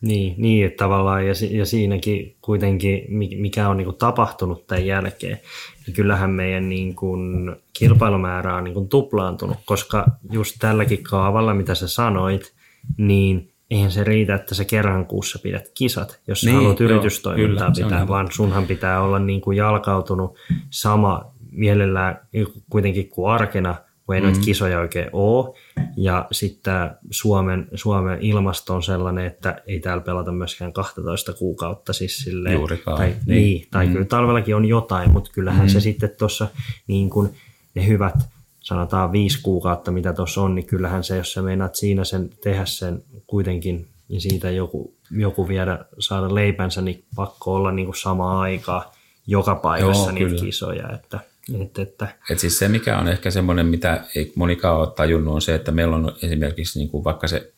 [0.00, 4.86] Niin, niin että tavallaan ja, ja siinäkin kuitenkin, mi- mikä on niin kuin tapahtunut tämän
[4.86, 5.40] jälkeen,
[5.90, 11.74] niin kyllähän meidän niin kuin kilpailumäärä on niin kuin tuplaantunut, koska just tälläkin kaavalla, mitä
[11.74, 12.52] sä sanoit,
[12.96, 16.90] niin eihän se riitä, että sä kerran kuussa pidät kisat, jos sä Niin, haluat joo,
[16.90, 20.36] yritystoimintaa kyllä, pitää, vaan sunhan pitää olla niin kuin jalkautunut
[20.70, 22.20] sama mielellään
[22.70, 23.74] kuitenkin kuin arkena,
[24.10, 24.26] kun ei mm.
[24.26, 25.54] noita kisoja oikein ole.
[25.96, 31.92] Ja sitten Suomen, Suomen ilmasto on sellainen, että ei täällä pelata myöskään 12 kuukautta.
[31.92, 33.18] Siis silleen, Juurikaan, Tai, niin.
[33.26, 33.42] niin.
[33.42, 33.92] niin, tai mm.
[33.92, 35.68] kyllä talvellakin on jotain, mutta kyllähän mm.
[35.68, 36.48] se sitten tuossa
[36.86, 37.34] niin kuin
[37.74, 38.14] ne hyvät,
[38.60, 42.64] sanotaan viisi kuukautta, mitä tuossa on, niin kyllähän se, jos sä meinaat siinä sen tehdä
[42.64, 48.40] sen kuitenkin ja siitä joku, joku viedä, saada leipänsä, niin pakko olla niin kuin samaa
[48.40, 48.92] aikaa
[49.26, 50.44] joka paikassa Joo, niitä kyllä.
[50.44, 50.92] kisoja.
[50.92, 51.20] Että,
[51.62, 55.42] että, että, Et siis se, mikä on ehkä semmoinen, mitä ei monikaan ole tajunnut, on
[55.42, 57.52] se, että meillä on esimerkiksi niin kuin vaikka se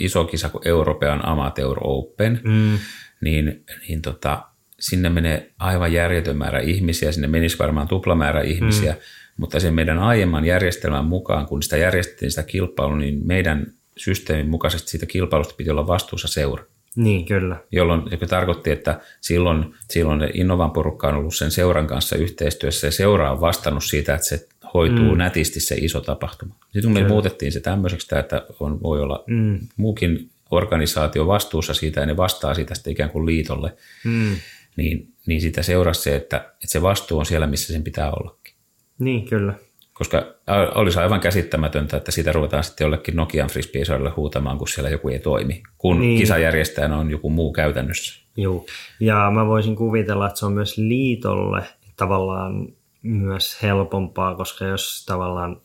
[0.00, 2.78] iso kisa kuin European Amateur Open, mm,
[3.20, 4.42] niin, niin tota,
[4.80, 8.98] sinne menee aivan järjetön määrä ihmisiä, sinne menisi varmaan tuplamäärä ihmisiä, mm.
[9.36, 13.66] mutta sen meidän aiemman järjestelmän mukaan, kun sitä järjestettiin sitä kilpailua, niin meidän
[13.96, 16.64] systeemin mukaisesti siitä kilpailusta piti olla vastuussa seura.
[16.96, 17.56] Niin, kyllä.
[17.72, 22.90] Jolloin, joka tarkoitti, että silloin, silloin Innovan porukka on ollut sen seuran kanssa yhteistyössä ja
[22.90, 25.18] seura on vastannut siitä, että se hoituu mm.
[25.18, 26.54] nätisti se iso tapahtuma.
[26.72, 29.58] Sitten me muutettiin se tämmöiseksi, että on, voi olla mm.
[29.76, 34.36] muukin organisaatio vastuussa siitä ja ne vastaa siitä sitten ikään kuin liitolle, mm.
[34.76, 38.54] niin, niin sitä seurasi se, että, että se vastuu on siellä, missä sen pitää ollakin.
[38.98, 39.54] Niin, kyllä.
[39.98, 40.34] Koska
[40.74, 45.18] olisi aivan käsittämätöntä, että siitä ruvetaan sitten jollekin Nokian frisbeesoille huutamaan, kun siellä joku ei
[45.18, 46.18] toimi, kun niin.
[46.18, 48.22] kisajärjestäjänä on joku muu käytännössä.
[48.36, 48.66] Joo,
[49.00, 51.62] ja mä voisin kuvitella, että se on myös liitolle
[51.96, 52.68] tavallaan
[53.02, 55.60] myös helpompaa, koska jos tavallaan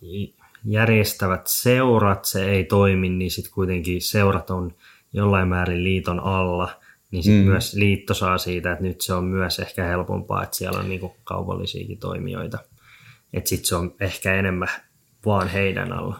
[0.65, 4.73] järjestävät seurat, se ei toimi, niin sitten kuitenkin seurat on
[5.13, 6.69] jollain määrin liiton alla,
[7.11, 7.49] niin sitten mm.
[7.49, 11.15] myös liitto saa siitä, että nyt se on myös ehkä helpompaa, että siellä on niinku
[11.23, 12.57] kaupallisiakin toimijoita.
[13.33, 14.69] Että sitten se on ehkä enemmän
[15.25, 16.19] vaan heidän alla.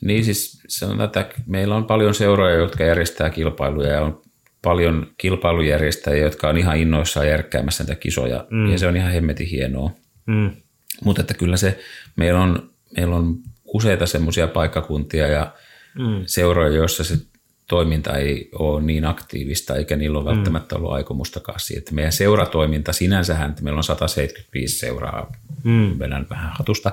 [0.00, 4.22] Niin siis se on että meillä on paljon seuroja, jotka järjestää kilpailuja ja on
[4.62, 8.72] paljon kilpailujärjestäjiä, jotka on ihan innoissaan järkkäämässä näitä kisoja mm.
[8.72, 9.90] ja se on ihan hemmetin hienoa.
[10.26, 10.50] Mm.
[11.04, 11.78] Mutta että kyllä se,
[12.16, 15.52] meillä on, meillä on useita semmoisia paikkakuntia ja
[15.98, 16.22] mm.
[16.26, 17.14] seuroja, joissa se
[17.70, 20.36] toiminta ei ole niin aktiivista, eikä niillä ole mm.
[20.36, 21.94] välttämättä ollut aikomustakaan siitä.
[21.94, 25.32] Meidän seuratoiminta sinänsähän, että meillä on 175 seuraa,
[25.64, 25.98] mm.
[25.98, 26.92] vedän vähän hatusta,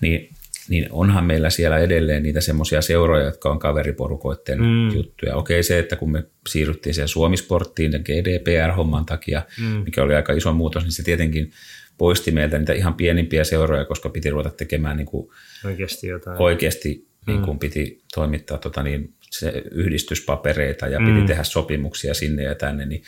[0.00, 0.30] niin,
[0.68, 4.90] niin onhan meillä siellä edelleen niitä semmoisia seuroja, jotka on kaveriporukoiden mm.
[4.94, 5.36] juttuja.
[5.36, 9.66] Okei se, että kun me siirryttiin siihen Suomisporttiin GDPR-homman takia, mm.
[9.66, 11.50] mikä oli aika iso muutos, niin se tietenkin
[11.98, 15.28] poisti meiltä niitä ihan pienimpiä seuroja, koska piti ruveta tekemään niin kuin
[15.64, 16.42] oikeasti jotain.
[16.42, 17.58] Oikeasti niin kuin mm.
[17.58, 21.26] piti toimittaa tota niin, se yhdistyspapereita ja piti mm.
[21.26, 23.02] tehdä sopimuksia sinne ja tänne, niin,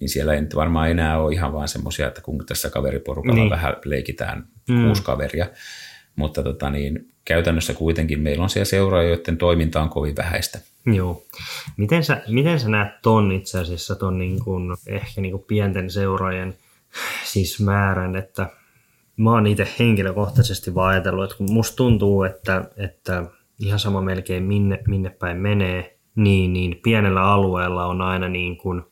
[0.00, 3.50] niin siellä ei varmaan enää ole ihan vaan semmoisia, että kun tässä kaveriporukalla niin.
[3.50, 4.84] vähän leikitään mm.
[4.84, 5.46] kuusi kaveria,
[6.16, 10.58] mutta tota niin, käytännössä kuitenkin meillä on siellä seuraa, joiden toiminta on kovin vähäistä.
[10.86, 11.24] Joo.
[11.76, 15.90] Miten sä, miten sä näet ton itse asiassa ton niin kuin, ehkä niin kuin pienten
[15.90, 16.54] seurojen
[17.24, 18.46] siis määrän, että
[19.16, 23.24] mä oon itse henkilökohtaisesti vaan ajatellut, että kun musta tuntuu, että, että
[23.62, 28.82] ihan sama melkein minne, minne päin menee, niin, niin pienellä alueella on aina niin kuin,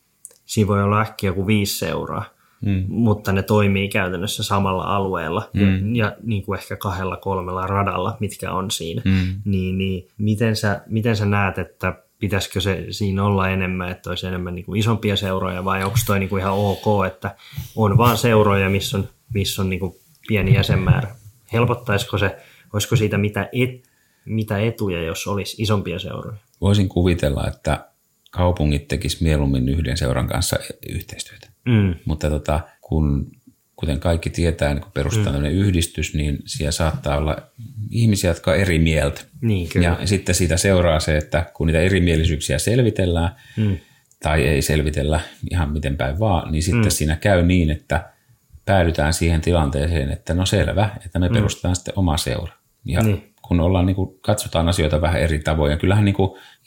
[0.45, 2.25] siinä voi olla äkkiä kuin viisi seuraa,
[2.61, 2.85] mm.
[2.89, 5.61] mutta ne toimii käytännössä samalla alueella mm.
[5.97, 9.03] ja, ja niin kuin ehkä kahdella kolmella radalla, mitkä on siinä.
[9.05, 9.41] Mm.
[9.45, 14.27] Niin, niin miten, sä, miten sä näet, että pitäisikö se siinä olla enemmän, että olisi
[14.27, 17.37] enemmän niin kuin isompia seuroja vai onko toi niin kuin ihan ok, että
[17.77, 19.93] on vaan seuroja, missä on, missä on niin kuin
[20.29, 21.09] pieni jäsenmäärä.
[21.53, 22.37] Helpottaisiko se,
[22.73, 23.90] olisiko siitä mitä, et,
[24.31, 26.37] mitä etuja, jos olisi isompia seuroja?
[26.61, 27.87] Voisin kuvitella, että
[28.31, 30.57] kaupungit tekisivät mieluummin yhden seuran kanssa
[30.89, 31.49] yhteistyötä.
[31.65, 31.95] Mm.
[32.05, 33.31] Mutta tota, kun
[33.77, 35.45] kuten kaikki tietää, niin kun perustetaan mm.
[35.45, 37.37] yhdistys, niin siellä saattaa olla
[37.91, 39.21] ihmisiä, jotka on eri mieltä.
[39.41, 39.97] Niin, kyllä.
[40.01, 43.77] Ja sitten siitä seuraa se, että kun niitä erimielisyyksiä selvitellään, mm.
[44.23, 45.21] tai ei selvitellä
[45.51, 46.91] ihan miten päin vaan, niin sitten mm.
[46.91, 48.11] siinä käy niin, että
[48.65, 51.35] päädytään siihen tilanteeseen, että no selvä, että me mm.
[51.35, 52.53] perustetaan sitten oma seura.
[52.85, 53.30] Ja niin.
[53.51, 56.17] Kun ollaan, niin kuin, katsotaan asioita vähän eri tavoin, ja kyllähän niin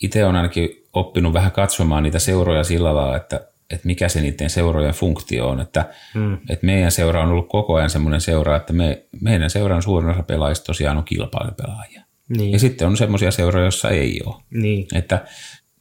[0.04, 4.50] itse on ainakin oppinut vähän katsomaan niitä seuroja sillä lailla, että että mikä se niiden
[4.50, 5.60] seurojen funktio on.
[5.60, 6.34] Että, mm.
[6.34, 10.24] että meidän seura on ollut koko ajan semmoinen seura, että me, meidän seuran suurin osa
[10.24, 12.04] pelaajista tosiaan on kilpailupelaajia.
[12.30, 12.52] Niin.
[12.52, 14.36] Ja sitten on semmoisia seuroja, joissa ei ole.
[14.50, 14.88] Niin.
[14.96, 15.26] Että,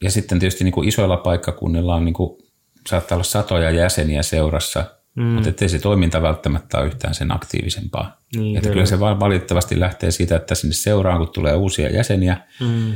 [0.03, 2.41] ja sitten tietysti niin kuin isoilla paikkakunnilla on niin kuin,
[2.89, 4.85] saattaa olla satoja jäseniä seurassa,
[5.15, 5.23] mm.
[5.23, 8.17] mutta ettei se toiminta välttämättä ole yhtään sen aktiivisempaa.
[8.35, 12.37] Niin, että kyllä se vaan valitettavasti lähtee siitä, että sinne seuraan, kun tulee uusia jäseniä,
[12.59, 12.95] mm.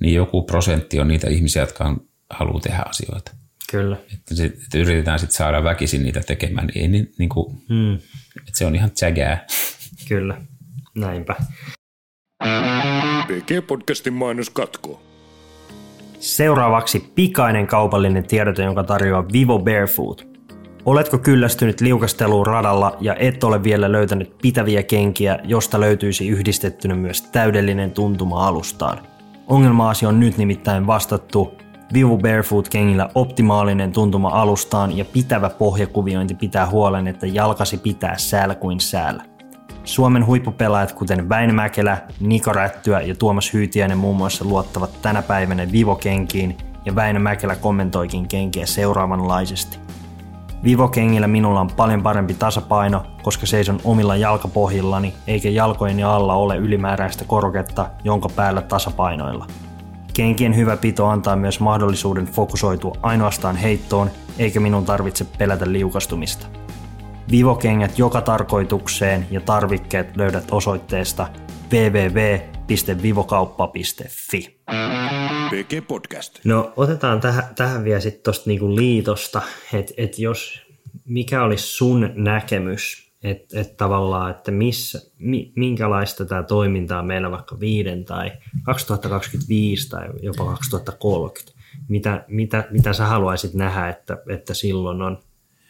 [0.00, 1.96] niin joku prosentti on niitä ihmisiä, jotka
[2.30, 3.32] haluaa tehdä asioita.
[3.70, 3.96] Kyllä.
[4.12, 7.94] Että, sit, että yritetään sitten saada väkisin niitä tekemään, niin, ei, niin, niin kuin, mm.
[8.36, 9.46] että se on ihan tsägää.
[10.08, 10.40] Kyllä,
[10.94, 11.34] näinpä.
[13.28, 15.02] PG-podcastin mainos katkoo.
[16.20, 20.37] Seuraavaksi pikainen kaupallinen tiedote, jonka tarjoaa Vivo Barefoot.
[20.84, 27.22] Oletko kyllästynyt liukasteluun radalla ja et ole vielä löytänyt pitäviä kenkiä, josta löytyisi yhdistettynä myös
[27.22, 28.98] täydellinen tuntuma alustaan?
[29.46, 31.52] Ongelmaasi on nyt nimittäin vastattu
[31.92, 38.80] Vivu Barefoot-kengillä optimaalinen tuntuma alustaan ja pitävä pohjakuviointi pitää huolen, että jalkasi pitää säällä kuin
[38.80, 39.24] säällä.
[39.84, 45.72] Suomen huippupelaajat kuten Väinö Mäkelä, Niko Rättyä ja Tuomas Hyytiäinen muun muassa luottavat tänä päivänä
[45.72, 49.87] Vivo-kenkiin ja Väinö Mäkelä kommentoikin kenkiä seuraavanlaisesti.
[50.64, 57.24] Vivo-kengillä minulla on paljon parempi tasapaino, koska seison omilla jalkapohjillani eikä jalkojeni alla ole ylimääräistä
[57.24, 59.46] korketta, jonka päällä tasapainoilla–
[60.18, 66.46] Kenkien hyvä pito antaa myös mahdollisuuden fokusoitua ainoastaan heittoon, eikä minun tarvitse pelätä liukastumista.
[67.30, 71.28] Vivokengät joka tarkoitukseen ja tarvikkeet löydät osoitteesta
[72.68, 74.60] www.vivokauppa.fi.
[75.50, 76.40] PG Podcast.
[76.44, 79.42] No otetaan tähän, tähän vielä sitten tuosta niinku liitosta,
[79.72, 80.62] että et jos
[81.04, 87.30] mikä olisi sun näkemys että et tavallaan, että missä, mi, minkälaista tämä toiminta on meillä
[87.30, 91.58] vaikka viiden tai 2025 tai jopa 2030.
[91.88, 95.18] Mitä, mitä, mitä sä haluaisit nähdä, että, että silloin on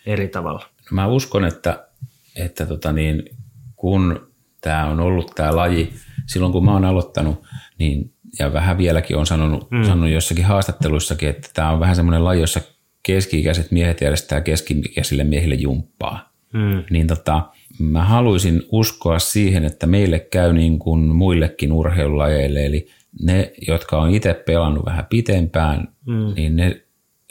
[0.07, 0.67] eri tavalla?
[0.91, 1.89] No mä uskon, että,
[2.37, 3.37] että tota niin,
[3.77, 4.31] kun
[4.61, 5.93] tämä on ollut tämä laji,
[6.29, 7.43] silloin kun mä oon aloittanut,
[7.79, 9.85] niin, ja vähän vieläkin on sanonut, mm.
[9.85, 12.61] sanonut jossakin haastatteluissakin, että tämä on vähän semmoinen laji, jossa
[13.03, 16.33] keski-ikäiset miehet järjestää keski-ikäisille miehille jumppaa.
[16.53, 16.85] Mm.
[16.91, 17.43] Niin tota,
[17.79, 22.89] mä haluaisin uskoa siihen, että meille käy niin kuin muillekin urheilulajeille, eli
[23.23, 26.35] ne, jotka on itse pelannut vähän pitempään, mm.
[26.35, 26.83] niin ne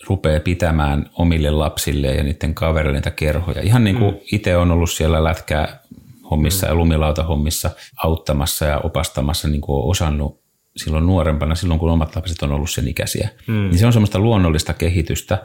[0.08, 3.62] rupeaa pitämään omille lapsille ja niiden kavereille niitä kerhoja.
[3.62, 4.20] Ihan niin kuin mm.
[4.32, 5.80] itse on ollut siellä lätkää
[6.32, 6.72] hommissa mm.
[6.72, 7.72] ja lumilautahommissa
[8.04, 10.42] auttamassa ja opastamassa, niin kuin osannut
[10.78, 13.30] silloin nuorempana, silloin kun omat lapset on ollut sen ikäisiä.
[13.48, 13.54] Mm.
[13.54, 15.44] Niin se on semmoista luonnollista kehitystä,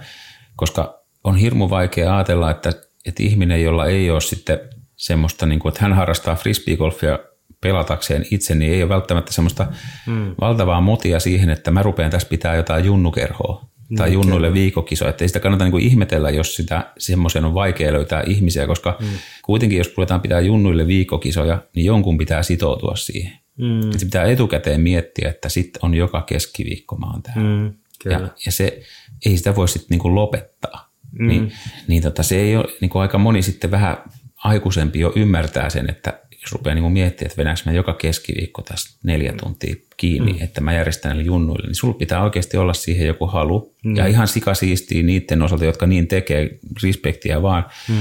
[0.57, 2.72] koska on hirmu vaikea ajatella, että,
[3.07, 4.61] että ihminen, jolla ei ole sitten
[4.97, 7.18] semmoista, niin kuin, että hän harrastaa frisbeegolfia
[7.61, 9.66] pelatakseen itse, niin ei ole välttämättä semmoista
[10.07, 10.35] mm.
[10.41, 14.61] valtavaa motia siihen, että mä rupean tässä pitää jotain junnukerhoa tai niin, junnuille kyllä.
[14.61, 15.11] viikokisoja.
[15.11, 18.97] Että ei sitä kannata niin kuin ihmetellä, jos sitä semmoisen on vaikea löytää ihmisiä, koska
[19.01, 19.07] mm.
[19.43, 23.32] kuitenkin jos ruvetaan pitää junnuille viikokisoja, niin jonkun pitää sitoutua siihen.
[23.59, 23.99] Mm.
[23.99, 27.43] Se pitää etukäteen miettiä, että sitten on joka keskiviikko mä oon täällä.
[27.43, 27.74] Mm,
[28.05, 28.82] ja, ja se,
[29.26, 30.93] ei sitä voi sitten niin lopettaa.
[31.18, 31.28] Mm.
[31.28, 31.53] Niin,
[31.88, 33.97] niin tota, se ei ole, niin kuin aika moni sitten vähän
[34.45, 38.99] aikuisempi jo ymmärtää sen, että jos rupeaa niin miettimään, että venäks mä joka keskiviikko tässä
[39.03, 40.43] neljä tuntia kiinni, mm.
[40.43, 43.74] että mä järjestän näille junnuille, niin sulla pitää oikeasti olla siihen joku halu.
[43.84, 43.97] Mm.
[43.97, 47.95] Ja ihan sikasiistii niiden osalta, jotka niin tekee, respektiä vaan mm.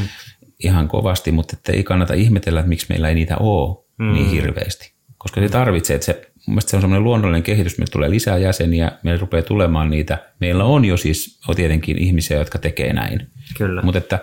[0.63, 4.13] ihan kovasti, mutta että ei kannata ihmetellä, että miksi meillä ei niitä ole mm.
[4.13, 4.91] niin hirveästi.
[5.17, 8.37] Koska se tarvitsee, että se, mun mielestä se on semmoinen luonnollinen kehitys, meillä tulee lisää
[8.37, 10.17] jäseniä, meillä rupeaa tulemaan niitä.
[10.39, 13.27] Meillä on jo siis on tietenkin ihmisiä, jotka tekee näin.
[13.57, 13.81] Kyllä.
[13.81, 14.19] Mutta että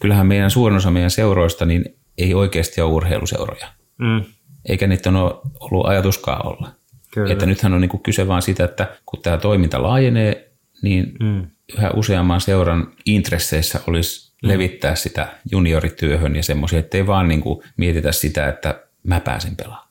[0.00, 1.84] kyllähän meidän suurin osa meidän seuroista, niin
[2.18, 3.66] ei oikeasti ole urheiluseuroja.
[3.98, 4.24] Mm.
[4.68, 6.68] Eikä niitä ole ollut ajatuskaan olla.
[7.14, 7.32] Kyllä.
[7.32, 10.52] Että nythän on niin kyse vain sitä, että kun tämä toiminta laajenee,
[10.82, 11.46] niin mm.
[11.78, 14.48] yhä useamman seuran intresseissä olisi mm.
[14.48, 19.88] levittää sitä juniorityöhön ja semmoisia, ettei vaan niin kuin mietitä sitä, että mä pääsin pelaamaan.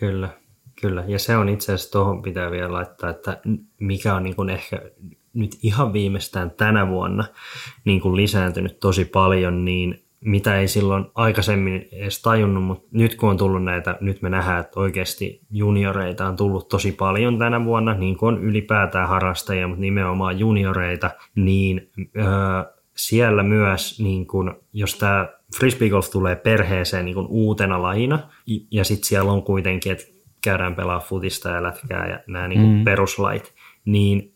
[0.00, 0.28] Kyllä,
[0.80, 1.04] kyllä.
[1.06, 3.40] Ja se on itse asiassa tuohon pitää vielä laittaa, että
[3.80, 4.82] mikä on niin kuin ehkä
[5.34, 7.24] nyt ihan viimeistään tänä vuonna
[7.84, 13.30] niin kuin lisääntynyt tosi paljon, niin mitä ei silloin aikaisemmin edes tajunnut, mutta nyt kun
[13.30, 17.94] on tullut näitä, nyt me nähdään, että oikeasti junioreita on tullut tosi paljon tänä vuonna,
[17.94, 22.24] niin kuin on ylipäätään harrastajia, mutta nimenomaan junioreita, niin öö,
[22.96, 28.18] siellä myös, niin kun, jos tämä frisbeegolf tulee perheeseen niin kun uutena lajina,
[28.70, 30.04] ja sitten siellä on kuitenkin, että
[30.44, 32.84] käydään pelaa futista ja lätkää ja nämä niin mm.
[32.84, 33.54] peruslait,
[33.84, 34.32] niin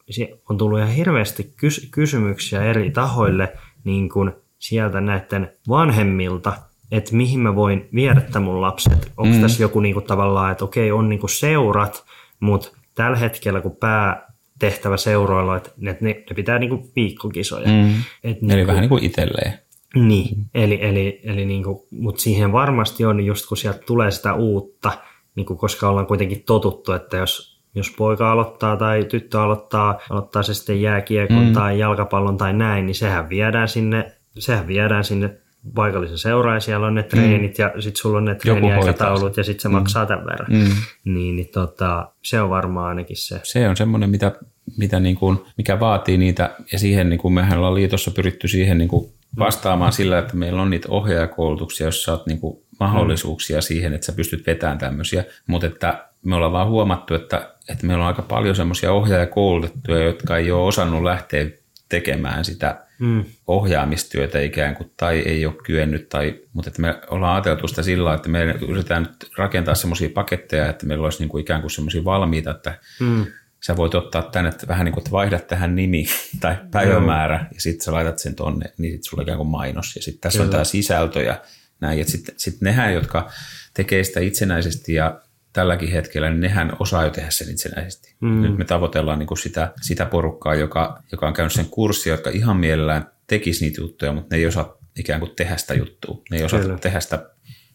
[0.51, 3.53] on tullut ihan hirveästi kys- kysymyksiä eri tahoille,
[3.85, 6.53] niin kun sieltä näiden vanhemmilta,
[6.93, 9.13] että mihin mä voin viedä mun lapset.
[9.17, 9.41] Onko mm.
[9.41, 12.05] tässä joku niinku tavallaan, että okei, on niinku seurat,
[12.41, 17.69] mutta tällä hetkellä kun pää tehtävä seuroilla, että ne, ne pitää niinku viikkokisoja.
[17.69, 17.95] Mm.
[18.25, 19.59] Et eli niinku, vähän niin kuin itselleen.
[19.95, 24.93] Niin, eli, eli, eli niinku, mutta siihen varmasti on, just kun sieltä tulee sitä uutta,
[25.35, 30.55] niinku, koska ollaan kuitenkin totuttu, että jos jos poika aloittaa tai tyttö aloittaa, aloittaa se
[30.55, 31.53] sitten jääkiekon mm.
[31.53, 35.31] tai jalkapallon tai näin, niin sehän viedään sinne sehän viedään sinne
[35.75, 37.63] paikallisen seuraan ja siellä on ne treenit mm.
[37.63, 39.73] ja sitten sulla on ne treeniaikataulut ja sitten se mm.
[39.73, 40.53] maksaa tämän verran.
[40.53, 40.71] Mm.
[41.05, 43.41] Niin, niin tota, se on varmaan ainakin se.
[43.43, 44.33] Se on semmoinen, mitä,
[44.79, 48.79] mitä niin kuin, mikä vaatii niitä ja siihen niin kuin mehän ollaan liitossa pyritty siihen
[48.79, 49.95] niin kuin vastaamaan mm.
[49.95, 53.63] sillä, että meillä on niitä ohjaajakoulutuksia, jossa olet niin kuin mahdollisuuksia mm.
[53.63, 58.03] siihen, että sä pystyt vetämään tämmöisiä, mutta että me ollaan vaan huomattu, että, että meillä
[58.03, 61.47] on aika paljon semmoisia ohjaajakoulutettuja, jotka ei ole osannut lähteä
[61.89, 63.25] tekemään sitä mm.
[63.47, 68.15] ohjaamistyötä ikään kuin, tai ei ole kyennyt, tai, mutta että me ollaan ajateltu sitä sillä
[68.15, 72.05] että me yritetään nyt rakentaa semmoisia paketteja, että meillä olisi niin kuin ikään kuin semmoisia
[72.05, 73.27] valmiita, että mm.
[73.61, 76.07] sä voit ottaa tänne, että vähän niin kuin, että vaihdat tähän nimi
[76.41, 77.47] tai päivämäärä, mm.
[77.55, 80.37] ja sitten sä laitat sen tonne, niin sitten sulla ikään kuin mainos, ja sitten tässä
[80.37, 80.47] Kyllä.
[80.47, 81.41] on tämä sisältö, ja
[81.81, 83.31] näin, että sitten sit nehän, jotka
[83.75, 85.21] tekee sitä itsenäisesti ja
[85.53, 88.15] tälläkin hetkellä, niin nehän osaa jo tehdä sen itsenäisesti.
[88.21, 88.43] Mm.
[88.43, 92.31] Nyt me tavoitellaan niin kuin sitä, sitä porukkaa, joka, joka on käynyt sen kurssin, jotka
[92.31, 96.19] ihan mielellään tekisi niitä juttuja, mutta ne ei osaa ikään kuin tehdä sitä juttua.
[96.31, 96.79] Ne ei osaa Kyllä.
[96.79, 97.31] tehdä sitä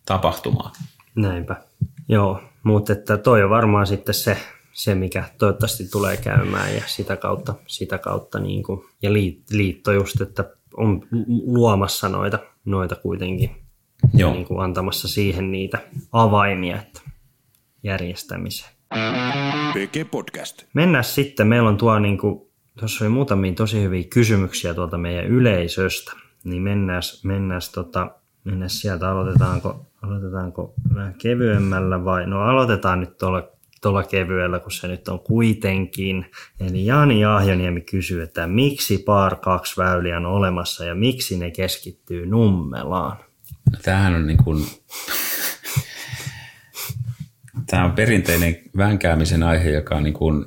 [0.06, 0.72] tapahtumaa.
[1.16, 1.56] Näinpä.
[2.10, 4.38] Joo, mutta että toi on varmaan sitten se,
[4.74, 9.14] se, mikä toivottavasti tulee käymään ja sitä kautta, sitä kautta niin kuin, ja
[9.50, 11.08] liitto just, että on
[11.46, 13.68] luomassa noita, noita kuitenkin
[14.14, 14.34] Joo.
[14.34, 15.78] Niin kuin antamassa siihen niitä
[16.12, 17.02] avaimia, että
[17.88, 18.72] järjestämiseen.
[19.74, 20.64] PG Podcast.
[20.74, 22.48] Mennään sitten, meillä on tuo, niin kuin,
[22.80, 26.12] tuossa oli muutamia tosi hyviä kysymyksiä tuolta meidän yleisöstä,
[26.44, 28.12] niin mennään, mennään tota,
[28.44, 33.50] mennä sieltä, aloitetaanko, aloitetaanko vähän kevyemmällä vai, no aloitetaan nyt tuolla,
[33.82, 36.26] tuolla kevyellä, kun se nyt on kuitenkin.
[36.60, 42.26] Eli Jani Ahjoniemi kysyy, että miksi par kaksi väyliä on olemassa ja miksi ne keskittyy
[42.26, 43.18] Nummelaan?
[43.72, 44.66] No, tämähän on niin kuin,
[47.68, 50.45] tämä on perinteinen vänkäämisen aihe, joka on, niin kuin,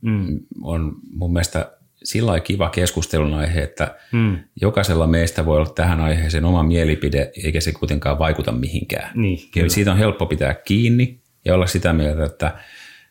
[0.00, 0.40] mm.
[0.62, 1.72] on mun mielestä
[2.04, 4.38] sillä kiva keskustelun aihe, että mm.
[4.60, 9.10] jokaisella meistä voi olla tähän aiheeseen oma mielipide, eikä se kuitenkaan vaikuta mihinkään.
[9.14, 12.58] Niin, ja siitä on helppo pitää kiinni ja olla sitä mieltä, että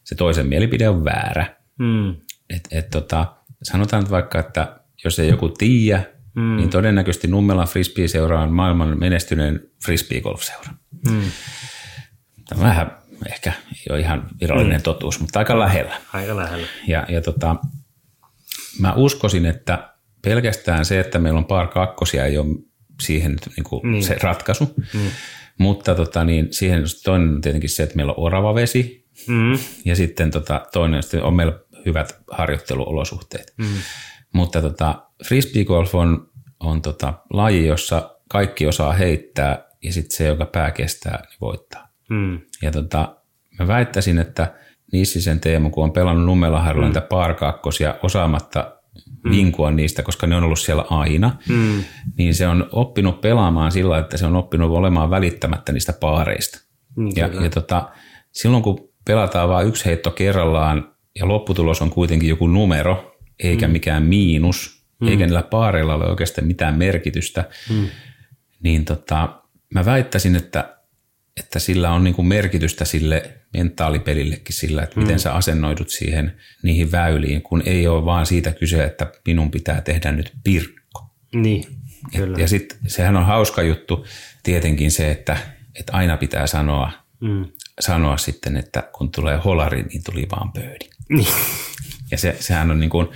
[0.04, 1.56] se toisen mielipide on väärä.
[1.80, 2.10] Mm.
[2.50, 6.04] Et, et tota, sanotaan vaikka, että jos ei joku tiedä,
[6.36, 6.56] mm.
[6.56, 10.74] niin todennäköisesti Nummelan frisbee-seura on maailman menestyneen frisbee-golf-seura.
[11.10, 11.22] Mm.
[12.50, 14.84] Tämä on vähän ehkä ei ole ihan virallinen mm.
[14.84, 15.98] totuus, mutta aika lähellä.
[16.14, 16.68] Aika lähellä.
[16.88, 17.56] Ja, ja tota,
[18.80, 22.56] mä uskoisin, että pelkästään se, että meillä on par kakkosia, ei ole
[23.02, 24.04] siihen niin kuin niin.
[24.04, 24.74] se ratkaisu.
[24.94, 25.00] Mm.
[25.58, 29.58] Mutta tota, niin siihen toinen on tietenkin se, että meillä on orava vesi mm.
[29.86, 33.54] ja sitten tota, toinen on meillä hyvät harjoitteluolosuhteet.
[33.58, 33.68] Mm.
[34.34, 40.46] Mutta tota, frisbeegolf on, on tota, laji, jossa kaikki osaa heittää ja sitten se, joka
[40.46, 41.91] pää kestää, niin voittaa.
[42.12, 42.40] Mm.
[42.62, 43.16] Ja tota,
[43.60, 44.54] mä väittäisin, että
[44.92, 46.90] Nissisen Teemu, kun on pelannut Nummelaharilla mm.
[46.90, 48.76] niitä par kakkosia osaamatta
[49.24, 49.32] mm.
[49.32, 51.84] vinkua niistä, koska ne on ollut siellä aina, mm.
[52.18, 56.60] niin se on oppinut pelaamaan sillä, että se on oppinut olemaan välittämättä niistä paareista.
[56.96, 57.90] Mm, ja, ja tota,
[58.32, 63.72] silloin kun pelataan vain yksi heitto kerrallaan ja lopputulos on kuitenkin joku numero, eikä mm.
[63.72, 65.08] mikään miinus, mm.
[65.08, 67.88] eikä niillä paareilla ole oikeastaan mitään merkitystä, mm.
[68.64, 69.42] niin tota,
[69.74, 70.81] mä väittäisin, että
[71.42, 75.20] että sillä on niin kuin merkitystä sille mentaalipelillekin sillä, että miten mm.
[75.20, 80.12] sä asennoidut siihen niihin väyliin, kun ei ole vaan siitä kyse, että minun pitää tehdä
[80.12, 81.12] nyt pirkko.
[81.34, 81.64] Niin,
[82.16, 82.34] kyllä.
[82.34, 84.06] Et, ja sitten sehän on hauska juttu
[84.44, 85.38] tietenkin se, että,
[85.80, 87.46] että aina pitää sanoa, mm.
[87.80, 90.90] sanoa sitten, että kun tulee holari, niin tuli vaan pöydi.
[91.10, 91.34] Niin.
[92.12, 93.08] Ja se, sehän on niin kuin,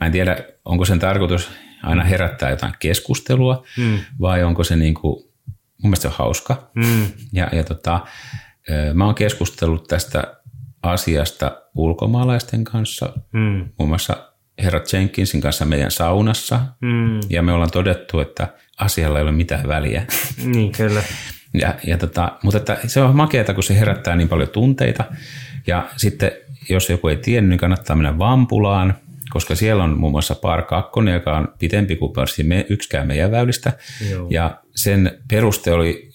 [0.00, 1.50] mä en tiedä, onko sen tarkoitus
[1.82, 3.98] aina herättää jotain keskustelua mm.
[4.20, 5.25] vai onko se niin kuin
[5.86, 6.70] mun mielestä se on hauska.
[6.74, 7.06] Mm.
[7.32, 8.00] Ja, ja tota,
[8.94, 10.36] mä oon keskustellut tästä
[10.82, 13.68] asiasta ulkomaalaisten kanssa, mm.
[13.78, 14.32] muun muassa
[14.62, 17.20] herra Jenkinsin kanssa meidän saunassa, mm.
[17.30, 20.06] ja me ollaan todettu, että asialla ei ole mitään väliä.
[20.44, 21.02] Niin, kyllä.
[21.60, 25.04] Ja, ja tota, mutta että se on makeata, kun se herättää niin paljon tunteita.
[25.66, 26.32] Ja sitten,
[26.68, 28.94] jos joku ei tiedä, niin kannattaa mennä Vampulaan,
[29.30, 32.12] koska siellä on muun muassa Par 2, joka on pitempi kuin
[32.44, 33.72] me, yksikään meidän väylistä.
[34.10, 34.26] Joo.
[34.30, 36.10] Ja sen peruste oli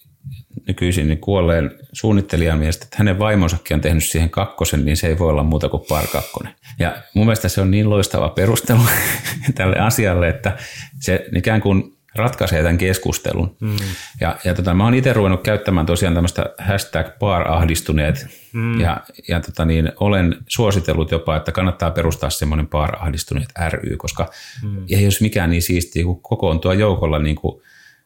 [0.67, 5.19] nykyisin niin kuolleen suunnittelijan mielestä, että hänen vaimonsakin on tehnyt siihen kakkosen, niin se ei
[5.19, 6.53] voi olla muuta kuin par kakkonen.
[6.79, 8.79] Ja mun mielestä se on niin loistava perustelu
[9.55, 10.57] tälle asialle, että
[10.99, 11.83] se ikään kuin
[12.15, 13.55] ratkaisee tämän keskustelun.
[13.59, 13.75] Mm.
[14.21, 18.79] Ja, ja tota, mä oon itse ruvennut käyttämään tosiaan tämmöistä hashtag par-ahdistuneet, mm.
[18.79, 24.29] ja, ja tota niin, olen suositellut jopa, että kannattaa perustaa semmoinen par-ahdistuneet ry, koska
[24.63, 24.85] mm.
[24.89, 27.61] ei olisi mikään niin siistiä kuin kokoontua joukolla niin kuin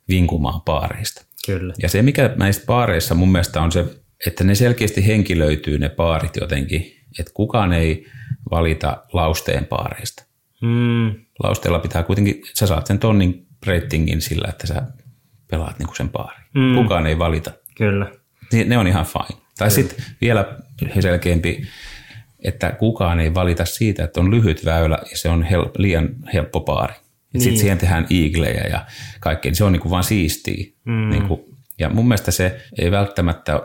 [0.09, 1.25] vinkumaan paareista.
[1.45, 1.73] Kyllä.
[1.81, 3.85] Ja se, mikä näistä paareissa mun mielestä on se,
[4.27, 8.05] että ne selkeästi henkilöityy ne paarit jotenkin, että kukaan ei
[8.51, 10.23] valita lausteen paareista.
[10.61, 11.15] Mm.
[11.43, 14.83] Lausteella pitää kuitenkin, sä saat sen tonnin ratingin sillä, että sä
[15.51, 16.45] pelaat niinku sen paarin.
[16.53, 16.75] Mm.
[16.75, 17.51] Kukaan ei valita.
[17.77, 18.11] Kyllä.
[18.51, 19.41] Niin ne on ihan fine.
[19.57, 20.45] Tai sitten vielä
[20.99, 21.61] selkeämpi,
[22.43, 26.61] että kukaan ei valita siitä, että on lyhyt väylä ja se on hel- liian helppo
[26.61, 26.93] paari.
[27.33, 27.41] Niin.
[27.41, 28.85] Sitten siihen tehdään iiglejä ja
[29.19, 29.55] kaikkea.
[29.55, 30.71] Se on niinku vaan siistiä.
[30.85, 31.09] Mm.
[31.09, 33.61] Niinku, ja mun mielestä se ei välttämättä,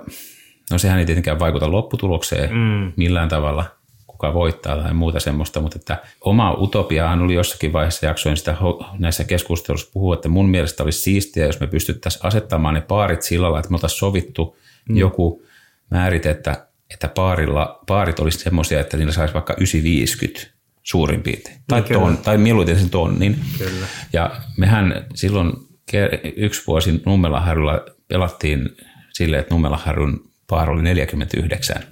[0.71, 2.93] no sehän ei tietenkään vaikuta lopputulokseen mm.
[2.97, 3.80] millään tavalla,
[4.21, 8.57] kuka voittaa tai muuta semmoista, mutta että oma utopiahan oli jossakin vaiheessa jaksoin sitä
[8.99, 13.43] näissä keskusteluissa puhua, että mun mielestä olisi siistiä, jos me pystyttäisiin asettamaan ne paarit sillä
[13.43, 14.57] lailla, että me oltaisiin sovittu
[14.89, 14.97] mm.
[14.97, 15.43] joku
[15.91, 20.51] määrite, että, että paarilla, paarit olisi semmoisia, että niillä saisi vaikka 950
[20.83, 21.57] suurin piirtein.
[21.69, 23.39] Tai, niin, ton, tai mieluiten sen tonnin.
[23.59, 23.87] Kyllä.
[24.13, 25.53] Ja mehän silloin
[26.37, 28.69] yksi vuosi Nummelaharjulla pelattiin
[29.13, 31.83] silleen, että Nummelaharjun paar oli 49.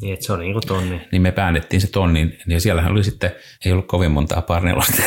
[0.00, 1.00] Niin, että se oli niin kuin tonni.
[1.12, 3.32] Niin me päännettiin se tonnin, ja siellähän oli sitten,
[3.64, 5.02] ei ollut kovin montaa par nelosta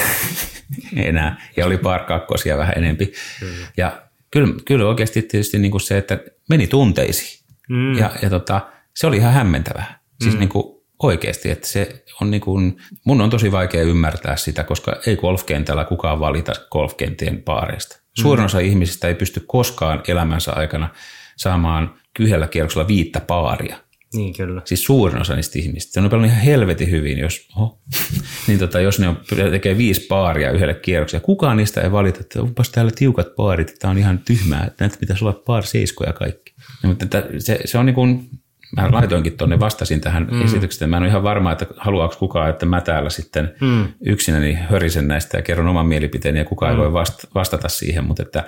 [0.96, 3.14] enää, ja oli par kakkosia vähän enempi.
[3.40, 3.68] Kyllä.
[3.78, 6.20] Ja kyllä, kyllä oikeasti tietysti niin kuin se, että
[6.50, 7.46] meni tunteisiin.
[7.70, 7.98] Mm.
[7.98, 8.62] Ja, ja tota,
[8.96, 10.00] se oli ihan hämmentävää.
[10.24, 10.40] Siis mm.
[10.40, 14.96] niin kuin oikeasti, että se on niin kuin, mun on tosi vaikea ymmärtää sitä, koska
[15.08, 18.00] ei golfkentällä kukaan valita golfkenttien paareista.
[18.14, 18.66] Suurin osa mm.
[18.66, 20.90] ihmisistä ei pysty koskaan elämänsä aikana
[21.38, 23.78] saamaan yhdellä kierroksella viittä paaria.
[24.14, 24.62] Niin, kyllä.
[24.66, 25.94] Siis suurin osa niistä ihmistä.
[25.94, 27.48] Se on ihan helvetin hyvin, jos...
[27.56, 27.80] Oho.
[28.48, 29.20] niin tota, jos ne on,
[29.52, 33.92] tekee viisi paaria yhdelle kierrokselle, kukaan niistä ei valita, että onpas täällä tiukat paarit, tämä
[33.92, 36.54] on ihan tyhmää, että näitä pitäisi olla paar seiskoja kaikki.
[36.84, 38.30] Ja, mutta että se, se on niin kuin,
[38.76, 40.42] mä laitoinkin tuonne, vastasin tähän mm.
[40.42, 40.90] esitykseen.
[40.90, 43.88] Mä en ole ihan varma, että haluaako kukaan, että mä täällä sitten mm.
[44.06, 46.84] yksinäni hörisen näistä ja kerron oman mielipiteeni ja kukaan mm.
[46.84, 47.04] ei voi
[47.36, 48.44] vastata siihen, mutta että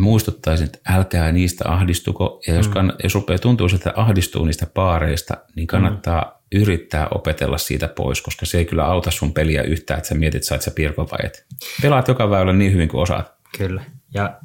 [0.00, 2.40] muistuttaisin, että älkää niistä ahdistuko.
[2.46, 2.72] Ja jos, mm.
[2.72, 6.60] kann, jos rupeaa tuntuu, että ahdistuu niistä paareista, niin kannattaa mm.
[6.60, 10.44] yrittää opetella siitä pois, koska se ei kyllä auta sun peliä yhtään, että sä mietit,
[10.44, 11.46] sait sä pirko vai et.
[11.82, 13.32] Pelaat joka väylä niin hyvin kuin osaat.
[13.58, 13.84] Kyllä.
[14.14, 14.38] Ja,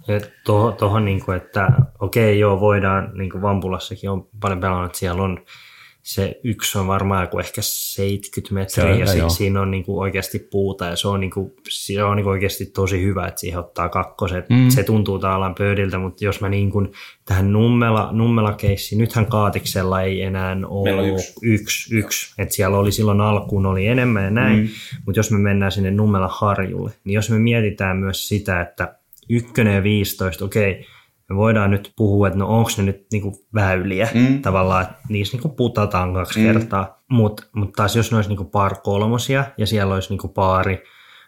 [0.46, 1.68] tuohon, toho, niin kuin, että
[2.00, 5.46] okei, joo, voidaan, niin kuin Vampulassakin on paljon pelannut, että siellä on
[6.04, 10.40] se yksi on varmaan joku ehkä 70 metriä ja si- siinä on niin kuin oikeasti
[10.40, 13.60] puuta ja se on, niin kuin, se on niin kuin oikeasti tosi hyvä, että siihen
[13.60, 14.50] ottaa kakkoset.
[14.50, 14.70] Mm.
[14.70, 16.92] Se tuntuu tavallaan pöydiltä, mutta jos mä niin kuin
[17.26, 21.34] tähän Nummela, Nummela keissiin, nythän Kaatiksella ei enää ole yksi.
[21.42, 22.34] yksi, yksi.
[22.38, 24.70] että siellä oli silloin alkuun oli enemmän ja näin, mm.
[25.06, 28.96] mutta jos me mennään sinne Nummela Harjulle, niin jos me mietitään myös sitä, että
[29.30, 30.84] ykkönen ja 15, okei, okay,
[31.32, 34.42] me voidaan nyt puhua, että no onko ne nyt niinku väyliä mm.
[34.42, 36.46] tavallaan, että niissä niinku putataan kaksi mm.
[36.46, 40.84] kertaa, mutta mut taas jos ne olisi niinku par kolmosia ja siellä olisi niinku paari,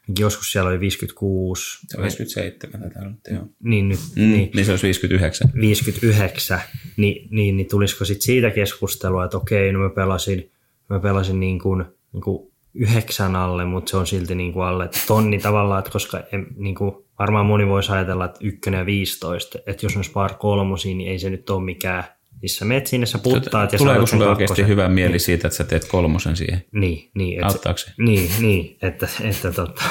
[0.07, 1.79] niin joskus siellä oli 56.
[1.87, 3.47] Se on 57 täällä nyt, joo.
[3.63, 5.51] Niin, nyt, mm, niin, niin se olisi 59.
[5.61, 6.59] 59,
[6.97, 10.51] niin, niin, niin tulisiko sitten siitä keskustelua, että okei, no mä pelasin,
[10.89, 14.89] mä pelasin niin kuin, niin kuin yhdeksän alle, mutta se on silti niin kuin alle
[15.07, 19.59] tonni tavallaan, että koska en, niin kuin, varmaan moni voisi ajatella, että ykkönen ja 15,
[19.67, 22.03] että jos on Spar kolmosia, niin ei se nyt ole mikään,
[22.41, 25.19] missä menet sinne, sä puttaat ja Tuleeko sulle oikeasti hyvä mieli niin.
[25.19, 26.65] siitä, että sä teet kolmosen siihen?
[26.71, 27.43] Niin, niin.
[27.43, 27.91] Auttaako se?
[27.97, 29.83] Niin, niin että, että tota,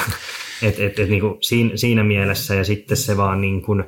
[0.63, 3.85] et, et, et, niin kuin siinä, siinä, mielessä ja sitten se vaan niin kuin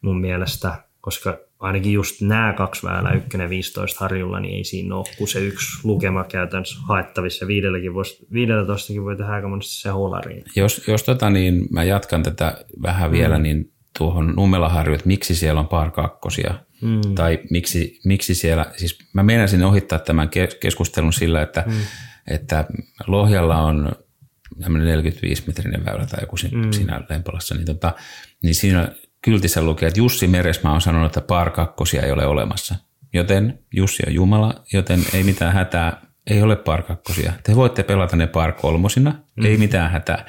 [0.00, 5.04] mun mielestä, koska ainakin just nämä kaksi väylää, ykkönen 15 harjulla, niin ei siinä ole
[5.18, 7.46] kuin se yksi lukema käytännössä haettavissa.
[7.46, 10.44] Viidelläkin voisi, viidellätoistakin voi tehdä aika monesti se holariin.
[10.56, 13.42] Jos, jos tota, niin mä jatkan tätä vähän vielä, mm.
[13.42, 17.14] niin tuohon Nummelaharju, että miksi siellä on par kakkosia, mm.
[17.14, 20.30] tai miksi, miksi siellä, siis mä meinasin ohittaa tämän
[20.60, 21.74] keskustelun sillä, että, mm.
[22.30, 22.64] että
[23.06, 23.92] Lohjalla on
[24.68, 26.72] 45 metrinen väylä tai joku siinä, mm.
[26.72, 27.94] siinä Lempolassa, niin, tota,
[28.42, 28.92] niin siinä
[29.22, 32.74] kyltissä lukee, että Jussi Meresmaa on sanonut, että par kakkosia ei ole olemassa.
[33.12, 37.32] Joten Jussi on Jumala, joten ei mitään hätää, ei ole par kakkosia.
[37.42, 39.44] Te voitte pelata ne par kolmosina, mm.
[39.44, 40.26] ei mitään hätää.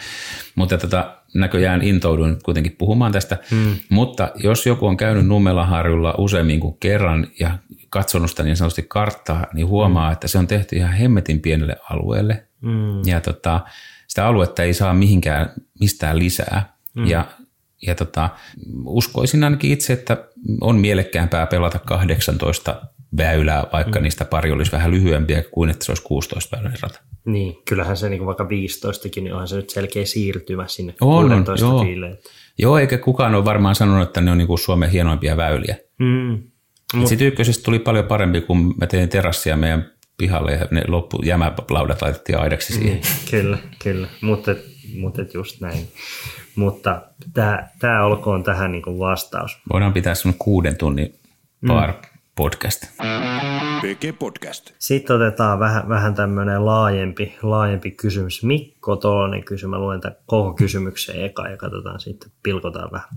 [0.55, 3.37] Mutta tota, näköjään intouduin kuitenkin puhumaan tästä.
[3.51, 3.75] Mm.
[3.89, 7.57] Mutta jos joku on käynyt Nummelaharjulla useammin kuin kerran ja
[7.89, 10.13] katsonut sitä niin sanotusti karttaa, niin huomaa, mm.
[10.13, 12.43] että se on tehty ihan hemmetin pienelle alueelle.
[12.61, 13.07] Mm.
[13.07, 13.59] Ja tota,
[14.07, 16.73] sitä aluetta ei saa mihinkään mistään lisää.
[16.93, 17.05] Mm.
[17.05, 17.27] Ja
[17.87, 18.29] ja tota,
[18.85, 20.27] uskoisin ainakin itse, että
[20.61, 22.81] on mielekkäämpää pelata 18
[23.17, 24.03] väylää, vaikka mm.
[24.03, 26.99] niistä pari olisi vähän lyhyempiä kuin että se olisi 16 väylän rata.
[27.25, 31.65] Niin, kyllähän se niin vaikka 15kin, niin onhan se nyt selkeä siirtymä sinne on, 16
[31.65, 31.85] joo.
[32.57, 35.77] Joo, eikä kukaan ole varmaan sanonut, että ne on niin Suomen hienoimpia väyliä.
[35.99, 36.43] Mm.
[36.93, 37.07] Mut...
[37.07, 42.01] Sitten ykkösestä tuli paljon parempi, kun mä tein terassia meidän pihalle ja ne loppu jämälaudat
[42.01, 42.93] laitettiin aidaksi siihen.
[42.93, 44.55] Niin, kyllä, kyllä, mutta,
[44.95, 45.87] mutta just näin.
[46.59, 47.01] Mutta
[47.79, 49.57] tämä olkoon tähän niin vastaus.
[49.73, 51.19] Voidaan pitää sun kuuden tunnin
[51.67, 51.97] bar mm.
[52.35, 52.85] podcast.
[53.81, 54.71] PG Podcast.
[54.79, 58.43] Sitten otetaan vähän, vähän tämmöinen laajempi, laajempi kysymys.
[58.43, 59.75] Mikko Tolonen kysymä.
[59.75, 63.09] Mä luen tämän koko kysymyksen eka ja katsotaan sitten, pilkotaan vähän.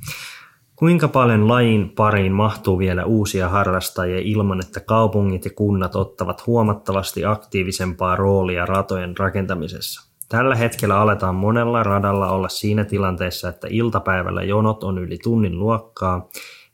[0.76, 7.24] Kuinka paljon lajin pariin mahtuu vielä uusia harrastajia ilman, että kaupungit ja kunnat ottavat huomattavasti
[7.24, 10.11] aktiivisempaa roolia ratojen rakentamisessa?
[10.33, 16.28] Tällä hetkellä aletaan monella radalla olla siinä tilanteessa, että iltapäivällä jonot on yli tunnin luokkaa.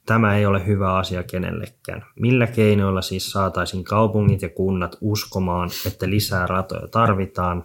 [0.06, 2.04] Tämä ei ole hyvä asia kenellekään.
[2.20, 7.64] Millä keinoilla siis saataisiin kaupungit ja kunnat uskomaan, että lisää ratoja tarvitaan?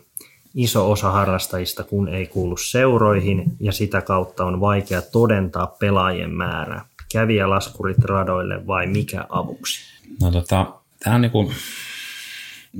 [0.56, 6.86] Iso osa harrastajista kun ei kuulu seuroihin ja sitä kautta on vaikea todentaa pelaajien määrää.
[7.12, 9.80] Kävijälaskurit radoille vai mikä avuksi?
[10.22, 10.66] No tota,
[11.04, 11.52] tämä on niinku,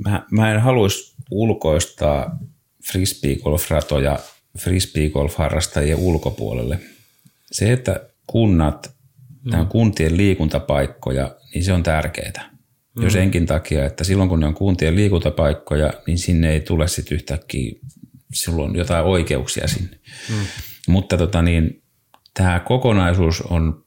[0.04, 2.38] mä, mä en haluaisi ulkoistaa
[2.92, 4.18] frisbeegolf-ratoja
[4.58, 6.80] frisbeegolf-harrastajien ulkopuolelle.
[7.52, 8.94] Se, että kunnat,
[9.44, 9.50] mm.
[9.50, 12.50] nämä kuntien liikuntapaikkoja, niin se on tärkeää.
[12.96, 13.02] Mm.
[13.02, 17.14] Jo senkin takia, että silloin kun ne on kuntien liikuntapaikkoja, niin sinne ei tule sitten
[17.14, 17.72] yhtäkkiä
[18.34, 19.98] silloin jotain oikeuksia sinne.
[20.30, 20.36] Mm.
[20.88, 21.82] Mutta tota niin,
[22.34, 23.84] tämä kokonaisuus on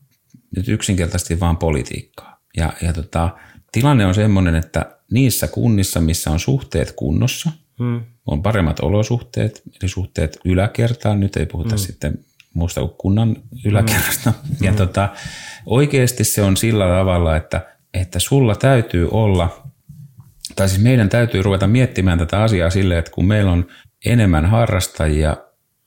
[0.55, 2.41] nyt yksinkertaisesti vain politiikkaa.
[2.57, 3.29] Ja, ja tota,
[3.71, 8.01] tilanne on sellainen, että niissä kunnissa, missä on suhteet kunnossa– Mm.
[8.28, 11.19] On paremmat olosuhteet, eli suhteet yläkertaan.
[11.19, 11.78] Nyt ei puhuta mm.
[11.78, 12.19] sitten
[12.53, 14.30] muusta kuin kunnan yläkerrasta.
[14.30, 14.65] Mm.
[14.65, 15.09] Ja tota,
[15.65, 19.67] oikeasti se on sillä tavalla, että, että sulla täytyy olla
[20.55, 23.67] tai siis meidän täytyy ruveta miettimään tätä asiaa silleen, että kun meillä on
[24.05, 25.38] enemmän harrastajia,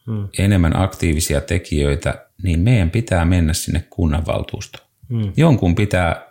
[0.06, 0.28] hmm.
[0.38, 4.86] enemmän aktiivisia tekijöitä, niin meidän pitää mennä sinne kunnanvaltuustoon.
[5.08, 5.32] Hmm.
[5.36, 6.29] Jonkun pitää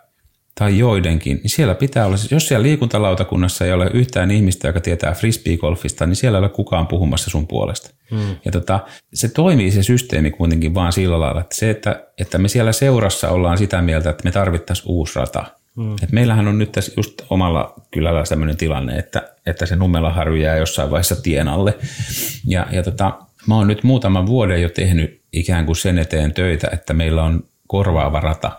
[0.60, 5.12] tai joidenkin, niin siellä pitää olla, jos siellä liikuntalautakunnassa ei ole yhtään ihmistä, joka tietää
[5.12, 7.90] frisbeegolfista, niin siellä ei ole kukaan puhumassa sun puolesta.
[8.10, 8.36] Hmm.
[8.44, 8.80] Ja tota,
[9.14, 13.30] se toimii se systeemi kuitenkin vaan sillä lailla, että se, että, että me siellä seurassa
[13.30, 15.44] ollaan sitä mieltä, että me tarvittaisiin uusi rata.
[15.76, 15.94] Hmm.
[16.02, 20.56] Et meillähän on nyt tässä just omalla kylällä sellainen tilanne, että, että se Nummelaharju jää
[20.56, 21.78] jossain vaiheessa tien alle.
[22.46, 26.68] Ja, ja tota, mä oon nyt muutaman vuoden jo tehnyt ikään kuin sen eteen töitä,
[26.72, 28.52] että meillä on korvaava rata.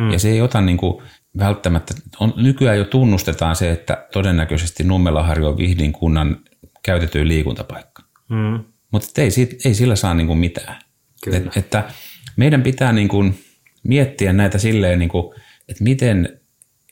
[0.00, 0.10] Hmm.
[0.10, 1.02] Ja se ei ota niin kuin
[1.38, 6.40] välttämättä, on, nykyään jo tunnustetaan se, että todennäköisesti Nummelaharju on Vihdin kunnan
[6.82, 8.02] käytetty liikuntapaikka.
[8.28, 8.64] Mm.
[8.90, 9.30] Mutta ei,
[9.64, 10.76] ei sillä saa niinku mitään.
[11.32, 11.84] Et, että
[12.36, 13.24] meidän pitää niinku
[13.82, 15.34] miettiä näitä silleen, niinku,
[15.68, 16.40] että miten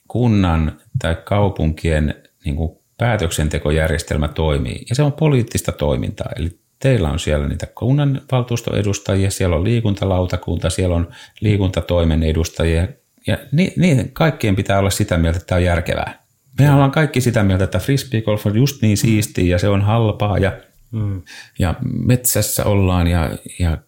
[0.09, 2.14] kunnan tai kaupunkien
[2.45, 4.84] niinku päätöksentekojärjestelmä toimii.
[4.89, 6.30] Ja se on poliittista toimintaa.
[6.37, 11.09] Eli teillä on siellä niitä kunnanvaltuustoedustajia, siellä on liikuntalautakunta, siellä on
[11.41, 12.89] liikuntatoimen edustajia,
[13.27, 16.27] ja niin, kaikkien pitää olla sitä mieltä, että tämä on järkevää.
[16.59, 20.39] Me ollaan kaikki sitä mieltä, että frisbeegolf on just niin siistiä ja se on halpaa
[20.39, 20.53] ja,
[20.91, 21.22] mm.
[21.59, 23.79] ja metsässä ollaan ja, ja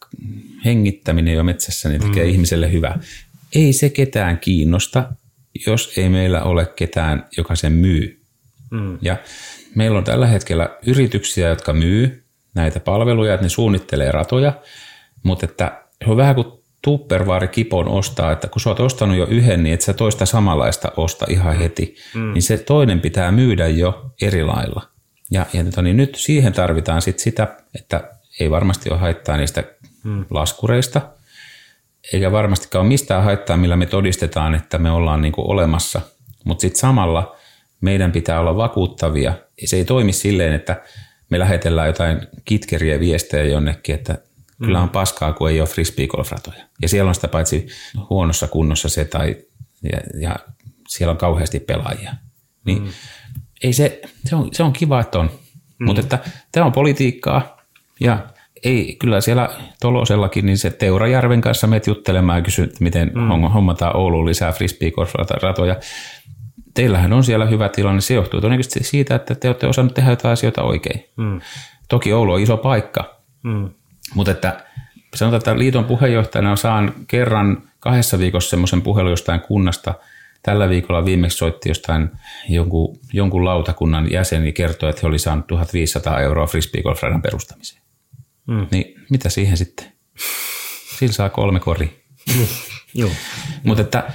[0.64, 2.30] hengittäminen jo metsässä niin tekee mm.
[2.30, 3.01] ihmiselle hyvää.
[3.55, 5.12] Ei se ketään kiinnosta,
[5.66, 8.20] jos ei meillä ole ketään, joka sen myy.
[8.70, 8.99] Mm.
[9.03, 9.16] Ja
[9.74, 12.24] meillä on tällä hetkellä yrityksiä, jotka myy
[12.55, 14.53] näitä palveluja, että ne suunnittelee ratoja,
[15.22, 16.47] mutta että he on vähän kuin
[16.83, 20.93] Tupperware kipon ostaa, että kun sä oot ostanut jo yhden, niin et sä toista samanlaista
[20.97, 22.33] osta ihan heti, mm.
[22.33, 24.83] niin se toinen pitää myydä jo eri lailla.
[25.31, 28.11] Ja, ja tota, niin nyt siihen tarvitaan sit sitä, että
[28.41, 29.64] ei varmasti ole haittaa niistä
[30.05, 30.24] mm.
[30.31, 31.01] laskureista,
[32.12, 36.01] eikä varmastikaan ole mistään haittaa, millä me todistetaan, että me ollaan niin kuin olemassa.
[36.45, 37.37] Mutta sitten samalla
[37.81, 39.33] meidän pitää olla vakuuttavia.
[39.64, 40.83] Se ei toimi silleen, että
[41.31, 44.18] me lähetellään jotain kitkeriä viestejä jonnekin, että
[44.65, 46.65] Kyllä on paskaa, kun ei ole frisbeegolfratoja.
[46.83, 47.67] Ja siellä on sitä paitsi
[48.11, 49.37] huonossa kunnossa se tai
[49.93, 50.37] ja, ja
[50.89, 52.13] siellä on kauheasti pelaajia.
[52.65, 52.89] Niin mm.
[53.63, 55.31] ei se, se, on, se on kiva, että on.
[55.79, 55.87] Mm.
[55.87, 56.19] Mutta että
[56.53, 57.57] tämä on politiikkaa
[58.01, 58.27] ja
[58.65, 59.49] ei, kyllä siellä
[59.81, 63.51] Tolosellakin, niin se Teurajärven kanssa menet juttelemaan ja kysyt, miten mm.
[63.51, 65.77] hommataan Ouluun lisää frisbeegolf-ratoja.
[66.75, 70.33] Teillähän on siellä hyvä tilanne, se johtuu todennäköisesti siitä, että te olette osannut tehdä jotain
[70.33, 71.05] asioita oikein.
[71.17, 71.41] Mm.
[71.89, 73.71] Toki Oulu on iso paikka, mm.
[74.15, 74.65] Mutta että
[75.15, 79.95] sanotaan, että liiton puheenjohtajana saan kerran kahdessa viikossa semmoisen puhelun jostain kunnasta.
[80.43, 82.11] Tällä viikolla viimeksi soitti jostain
[82.49, 87.83] jonkun, jonkun lautakunnan jäseni kertoi, että he oli saanut 1500 euroa frisbeegolfradan perustamiseen.
[88.47, 88.67] Mm.
[88.71, 89.87] Niin mitä siihen sitten?
[90.99, 92.05] Sillä saa kolme kori.
[92.95, 93.11] Joo.
[93.65, 94.13] Mutta että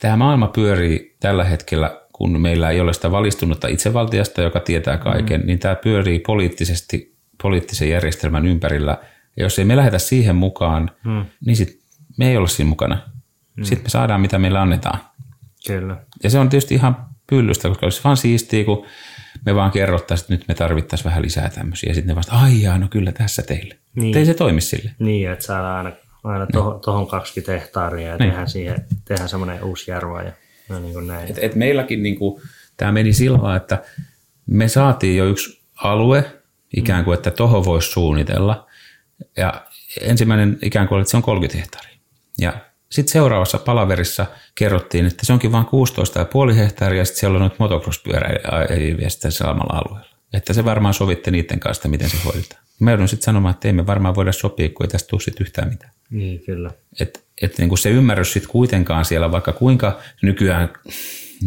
[0.00, 5.40] tämä maailma pyörii tällä hetkellä, kun meillä ei ole sitä valistunutta itsevaltiasta, joka tietää kaiken,
[5.40, 5.46] mm.
[5.46, 8.98] niin tämä pyörii poliittisesti, poliittisen järjestelmän ympärillä–
[9.38, 11.24] ja jos ei me lähdetä siihen mukaan, hmm.
[11.46, 11.80] niin sit
[12.16, 12.98] me ei olla siinä mukana.
[13.56, 13.64] Hmm.
[13.64, 14.98] Sitten me saadaan, mitä meille annetaan.
[15.66, 15.96] Kyllä.
[16.22, 18.86] Ja se on tietysti ihan pyllystä, koska olisi vaan siistiä, kun
[19.46, 21.90] me vaan kerrottaisiin, että nyt me tarvittaisiin vähän lisää tämmöisiä.
[21.90, 23.78] Ja sitten ne vasta, ai jaa, no kyllä tässä teille.
[23.94, 24.16] Niin.
[24.16, 24.90] Ei se toimi sille.
[24.98, 28.28] Niin, että saadaan aina, aina tuohon, tuohon 20 hehtaaria ja niin.
[28.28, 30.32] tehdään siihen tehdään semmoinen uusi järva ja
[30.68, 31.30] no niin kuin näin.
[31.30, 32.42] Et, et meilläkin niin kuin,
[32.76, 33.82] tämä meni sillä että
[34.46, 36.24] me saatiin jo yksi alue,
[36.76, 38.67] ikään kuin, että tuohon voisi suunnitella.
[39.36, 39.66] Ja
[40.00, 41.98] ensimmäinen ikään kuin, että se on 30 hehtaaria.
[42.38, 42.52] Ja
[42.90, 45.66] sitten seuraavassa palaverissa kerrottiin, että se onkin vain
[46.48, 50.08] 16,5 hehtaaria ja sitten siellä on noita motocross-pyöräilijä sitten samalla alueella.
[50.32, 52.62] Että se varmaan sovitte niiden kanssa, miten se hoidetaan.
[52.80, 55.44] Mä joudun sitten sanomaan, että ei me varmaan voida sopia, kun ei tästä tule sitten
[55.44, 55.92] yhtään mitään.
[56.10, 56.70] Niin, kyllä.
[57.00, 60.68] Että et niin se ymmärrys sitten kuitenkaan siellä, vaikka kuinka nykyään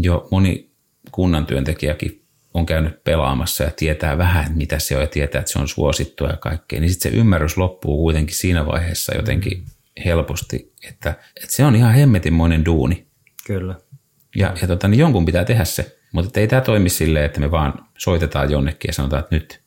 [0.01, 0.71] jo moni
[1.11, 2.20] kunnan työntekijäkin
[2.53, 6.27] on käynyt pelaamassa ja tietää vähän, mitä se on ja tietää, että se on suosittua
[6.27, 9.65] ja kaikkea, niin sitten se ymmärrys loppuu kuitenkin siinä vaiheessa jotenkin
[10.05, 13.07] helposti, että, että se on ihan hemmetinmoinen duuni.
[13.47, 13.75] Kyllä.
[14.35, 17.51] Ja, ja tota, niin jonkun pitää tehdä se, mutta ei tämä toimi silleen, että me
[17.51, 19.53] vaan soitetaan jonnekin ja sanotaan, että nyt.
[19.53, 19.59] Ja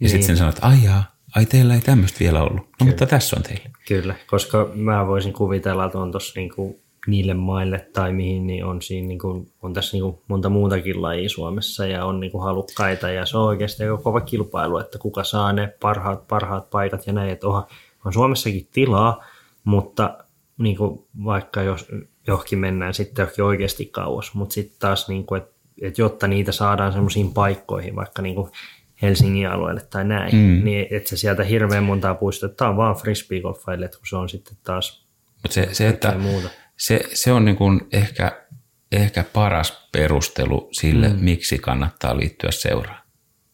[0.00, 0.10] niin.
[0.10, 2.56] sitten sen että ai jaa, ai teillä ei tämmöistä vielä ollut.
[2.56, 2.90] No Kyllä.
[2.90, 3.70] mutta tässä on teille.
[3.88, 8.82] Kyllä, koska mä voisin kuvitella, että on tuossa niinku niille maille tai mihin, niin on,
[8.82, 12.44] siinä niin kuin, on tässä niin kuin monta muutakin lajia Suomessa ja on niin kuin
[12.44, 17.06] halukkaita ja se on oikeasti aika kova kilpailu, että kuka saa ne parhaat, parhaat paikat
[17.06, 17.64] ja näin, että onhan,
[18.04, 19.24] on Suomessakin tilaa,
[19.64, 20.24] mutta
[20.58, 21.88] niin kuin vaikka jos
[22.26, 26.52] johonkin mennään sitten johonkin oikeasti kauas, mutta sitten taas, niin kuin, että, että jotta niitä
[26.52, 28.50] saadaan semmoisiin paikkoihin, vaikka niin kuin
[29.02, 30.64] Helsingin alueelle tai näin, mm.
[30.64, 34.56] niin että se sieltä hirveän montaa puistoa, tämä on vaan frisbeegolfaille, kun se on sitten
[34.64, 35.06] taas
[35.42, 36.48] Mutta se, se että, muuta
[36.80, 38.46] se, se on niin kuin ehkä,
[38.92, 41.24] ehkä paras perustelu sille, mm.
[41.24, 43.02] miksi kannattaa liittyä seuraan.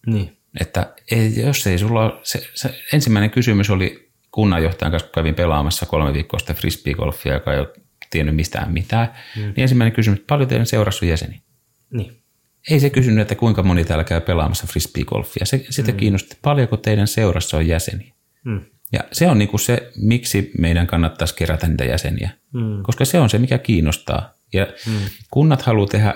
[0.07, 0.37] Niin.
[0.61, 5.87] Että ei, jos ei sulla, se, se, ensimmäinen kysymys oli kunnanjohtajan kanssa, kun kävin pelaamassa
[5.87, 7.69] kolme viikkoa sitten frisbeegolfia, joka ei ole
[8.11, 9.43] tiennyt mistään mitään, mm.
[9.43, 11.43] niin ensimmäinen kysymys, paljon teidän seurassa on jäseni?
[11.91, 12.23] Niin.
[12.71, 15.47] Ei se kysynyt, että kuinka moni täällä käy pelaamassa frisbeegolfia.
[15.47, 15.97] Se, sitä mm.
[15.99, 18.15] kiinnosti, paljonko teidän seurassa on jäseniä.
[18.45, 18.61] Mm.
[18.97, 22.31] Ja se on niinku se, miksi meidän kannattaisi kerätä niitä jäseniä.
[22.53, 22.83] Mm.
[22.83, 24.33] Koska se on se, mikä kiinnostaa.
[24.53, 24.93] Ja mm.
[25.31, 26.15] kunnat haluaa tehdä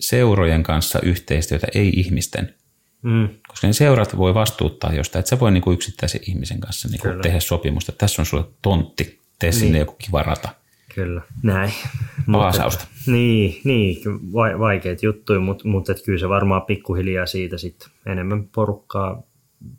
[0.00, 2.54] seurojen kanssa yhteistyötä, ei ihmisten.
[3.02, 3.28] Mm.
[3.48, 5.20] Koska ne seurat voi vastuuttaa jostain.
[5.20, 7.92] Että se voi niinku yksittäisen ihmisen kanssa niinku tehdä sopimusta.
[7.92, 9.80] Tässä on sulle tontti, tee sinne Niin.
[9.80, 10.48] joku kiva rata.
[10.94, 11.72] Kyllä, näin.
[12.32, 12.86] Paasausta.
[13.06, 13.96] Niin, niin
[14.32, 19.22] va- vaikeat juttuja, mutta, mutta kyllä se varmaan pikkuhiljaa siitä sitten enemmän porukkaa,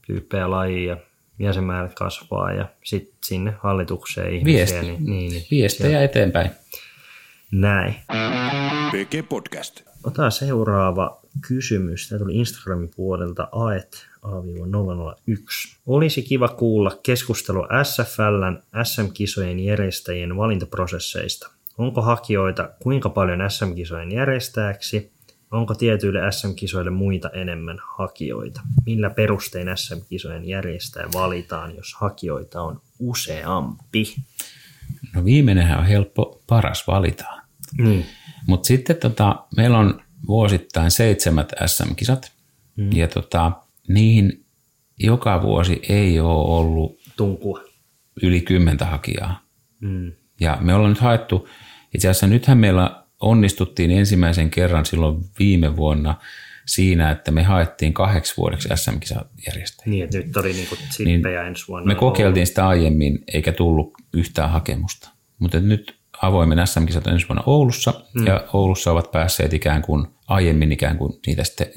[0.07, 0.97] tyyppejä lajia,
[1.39, 4.57] jäsenmäärät kasvaa ja sitten sinne hallitukseen ihmisiä.
[4.57, 4.81] Viesti.
[4.81, 6.51] Niin, niin, niin, Viestejä eteenpäin.
[7.51, 7.95] näin.
[8.91, 9.81] PG Podcast.
[10.03, 12.09] Otetaan seuraava kysymys.
[12.09, 15.77] Tämä tuli Instagramin puolelta aet A-001.
[15.87, 21.51] Olisi kiva kuulla keskustelua SFLn SM-kisojen järjestäjien valintaprosesseista.
[21.77, 25.11] Onko hakijoita kuinka paljon SM-kisojen järjestäjäksi?
[25.51, 28.61] Onko tietyille SM-kisoille muita enemmän hakijoita?
[28.85, 34.15] Millä perustein SM-kisojen järjestäjä valitaan, jos hakijoita on useampi?
[35.15, 37.41] No viimeinenhän on helppo, paras valitaan.
[37.77, 38.05] Niin.
[38.47, 42.31] Mutta sitten tota, meillä on vuosittain seitsemät SM-kisat,
[42.75, 42.91] mm.
[42.91, 43.51] ja tota,
[43.87, 44.45] niihin
[44.99, 47.63] joka vuosi ei ole ollut Tunkua.
[48.21, 49.43] yli kymmentä hakijaa.
[49.79, 50.11] Mm.
[50.39, 51.47] Ja me ollaan nyt haettu,
[51.93, 56.15] itse asiassa nythän meillä onnistuttiin ensimmäisen kerran silloin viime vuonna
[56.65, 59.91] siinä, että me haettiin kahdeksi vuodeksi SM-kisajärjestäjiä.
[59.91, 61.87] Niin, että nyt oli niinku sippejä ensi vuonna.
[61.87, 65.09] Me kokeiltiin sitä aiemmin, eikä tullut yhtään hakemusta.
[65.39, 68.27] Mutta nyt avoimen SM-kisat ensi vuonna Oulussa, mm.
[68.27, 71.67] ja Oulussa ovat päässeet ikään kuin aiemmin ikään kuin niitä sitten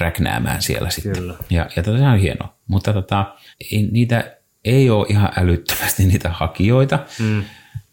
[0.00, 1.12] räknäämään siellä sitten.
[1.12, 1.34] Kyllä.
[1.50, 2.54] Ja, ja se on hienoa.
[2.66, 3.34] Mutta tota,
[3.72, 6.98] ei, niitä ei ole ihan älyttömästi niitä hakijoita.
[7.18, 7.44] Mm.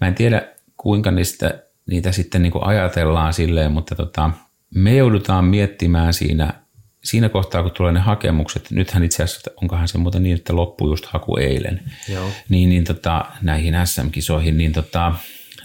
[0.02, 4.30] Mä en tiedä, kuinka niistä, niitä sitten niin kuin ajatellaan silleen, mutta tota,
[4.76, 6.54] me joudutaan miettimään siinä,
[7.04, 10.90] siinä kohtaa, kun tulee ne hakemukset, nythän itse asiassa, onkohan se muuten niin, että loppui
[10.90, 12.30] just haku eilen, Joo.
[12.50, 15.14] niin, niin tota, näihin SM-kisoihin, niin, tota,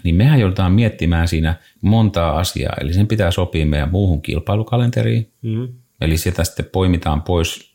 [0.03, 2.73] niin mehän joudutaan miettimään siinä montaa asiaa.
[2.81, 5.31] Eli sen pitää sopia meidän muuhun kilpailukalenteriin.
[5.41, 5.67] Mm.
[6.01, 7.70] Eli sieltä sitten poimitaan pois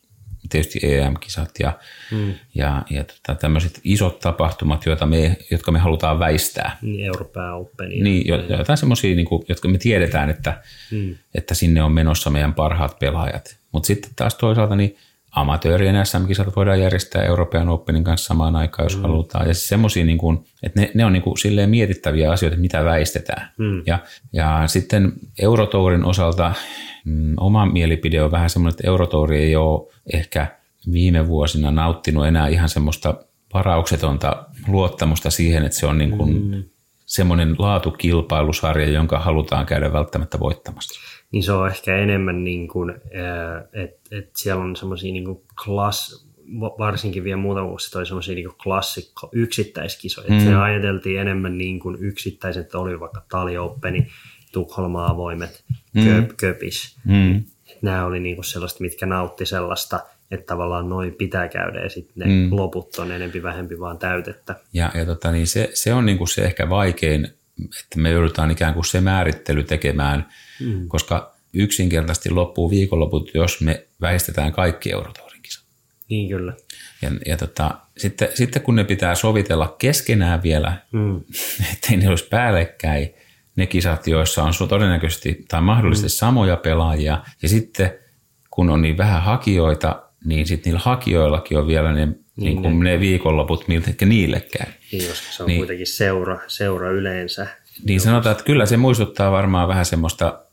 [0.49, 1.73] tietysti EM-kisat ja,
[2.11, 2.35] mm.
[2.55, 6.79] ja, ja tota, tämmöiset isot tapahtumat, joita me, jotka me halutaan väistää.
[6.83, 7.89] Niin Euroopan Open.
[7.89, 11.15] Niin, jo- jotain semmoisia, niin kuin, jotka me tiedetään, että, mm.
[11.35, 13.59] että sinne on menossa meidän parhaat pelaajat.
[13.73, 14.97] Mutta sitten taas toisaalta niin
[15.37, 19.03] amatöörien SM-kisat voidaan järjestää Euroopan Openin kanssa samaan aikaan, jos mm.
[19.03, 19.49] halutaan.
[19.49, 22.85] Ja siis semmoisia, niin kuin, että ne, ne on niin kuin silleen mietittäviä asioita, mitä
[22.85, 23.51] väistetään.
[23.59, 23.83] Mm.
[23.87, 23.99] Ja,
[24.33, 26.53] ja sitten Eurotourin osalta
[27.05, 30.47] mm, oma mielipide on vähän semmoinen, että Eurotouri ei ole ehkä
[30.93, 33.15] viime vuosina nauttinut enää ihan semmoista
[33.55, 36.65] varauksetonta luottamusta siihen, että se on niin kuin mm.
[37.07, 41.01] semmoinen laatukilpailusarja, jonka halutaan käydä välttämättä voittamassa.
[41.33, 42.95] Niin se on ehkä enemmän niin kuin,
[43.73, 46.27] että et siellä on semmoisia niin kuin klass,
[46.79, 50.29] varsinkin vielä muutama vuosi sitten oli semmoisia niin klassikko yksittäiskisoja.
[50.31, 50.45] Mm.
[50.45, 54.07] Se ajateltiin enemmän niin kuin yksittäiset, että oli vaikka Tali Openi,
[54.53, 55.65] Tukholma avoimet,
[55.95, 56.05] mm.
[56.05, 56.97] Köp, Köpis.
[57.05, 57.45] Mm.
[57.83, 60.01] Nämä oli niin kuin sellaista, mitkä nautti sellaista,
[60.31, 62.57] että tavallaan noin pitää käydä ja sitten ne mm.
[62.57, 64.55] loput on enempi vähempi vaan täytettä.
[64.73, 67.25] Ja, ja tota, niin se, se on niin kuin se ehkä vaikein,
[67.65, 70.27] että me joudutaan ikään kuin se määrittely tekemään,
[70.61, 70.89] mm.
[70.89, 75.65] koska yksinkertaisesti loppuu viikonloput, jos me väistetään kaikki Eurotourin kisat.
[76.09, 76.53] Niin kyllä.
[77.03, 81.21] Ja, ja tota, sitten, sitten kun ne pitää sovitella keskenään vielä, mm.
[81.73, 83.15] ettei ne olisi päällekkäin,
[83.57, 86.19] ne kisat, joissa on todennäköisesti tai mahdollisesti mm.
[86.19, 87.95] samoja pelaajia, ja sitten
[88.51, 92.81] kun on niin vähän hakijoita, niin sitten niillä hakijoillakin on vielä ne, niin, niin kuin
[92.81, 94.73] ne viikonloput, miltä niille käy.
[94.93, 95.59] Niin, koska se on niin.
[95.59, 97.47] kuitenkin seura, seura yleensä.
[97.85, 100.46] Niin sanotaan, että kyllä se muistuttaa varmaan vähän semmoista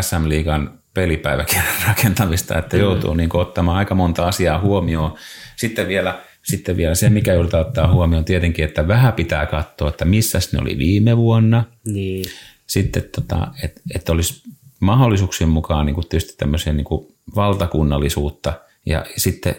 [0.00, 2.82] SM-liigan pelipäiväkirjan rakentamista, että mm.
[2.82, 5.14] joutuu niin kuin, ottamaan aika monta asiaa huomioon.
[5.56, 10.04] Sitten vielä, sitten vielä se, mikä joudutaan ottaa huomioon tietenkin, että vähän pitää katsoa, että
[10.04, 11.64] missä ne oli viime vuonna.
[11.86, 12.24] Niin.
[12.66, 14.42] Sitten, tota, että, että olisi
[14.80, 18.52] mahdollisuuksien mukaan niin kuin tietysti tämmöisiä niin kuin valtakunnallisuutta
[18.86, 19.54] ja sitten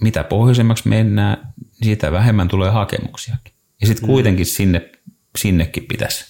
[0.00, 3.54] mitä pohjoisemmaksi mennään, niin sitä vähemmän tulee hakemuksiakin.
[3.80, 4.90] Ja sitten kuitenkin sinne,
[5.38, 6.24] sinnekin pitäisi.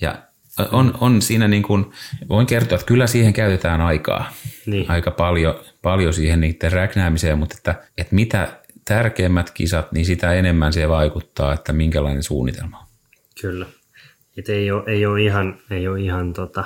[0.00, 0.25] Ja
[0.72, 1.86] on, on siinä niin kuin,
[2.28, 4.32] voin kertoa, että kyllä siihen käytetään aikaa.
[4.66, 4.90] Niin.
[4.90, 10.72] Aika paljon, paljon siihen niiden räknäämiseen, mutta että, että mitä tärkeimmät kisat, niin sitä enemmän
[10.72, 12.86] se vaikuttaa, että minkälainen suunnitelma on.
[13.40, 13.66] Kyllä.
[14.36, 16.64] Et ei, ole, ei, ole ihan, ei ole ihan tota,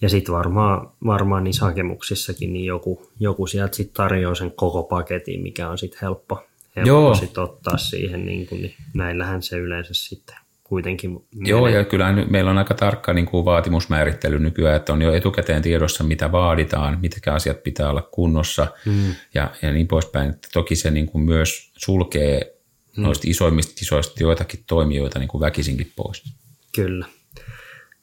[0.00, 5.42] Ja sitten varmaan, varmaan niissä hakemuksissakin niin joku, joku sieltä sitten tarjoaa sen koko paketin,
[5.42, 6.46] mikä on sitten helppo,
[6.76, 7.14] helppo Joo.
[7.14, 10.36] sit ottaa siihen, niin, kuin, niin näillähän se yleensä sitten
[10.70, 15.14] kuitenkin Joo, ja kyllä meillä on aika tarkka niin kuin vaatimusmäärittely nykyään, että on jo
[15.14, 19.14] etukäteen tiedossa, mitä vaaditaan, mitkä asiat pitää olla kunnossa mm.
[19.34, 20.30] ja, ja niin poispäin.
[20.30, 22.56] Että toki se niin kuin myös sulkee
[22.96, 23.02] mm.
[23.02, 26.34] noista isoimmista kisoista joitakin toimijoita niin kuin väkisinkin pois.
[26.74, 27.06] Kyllä.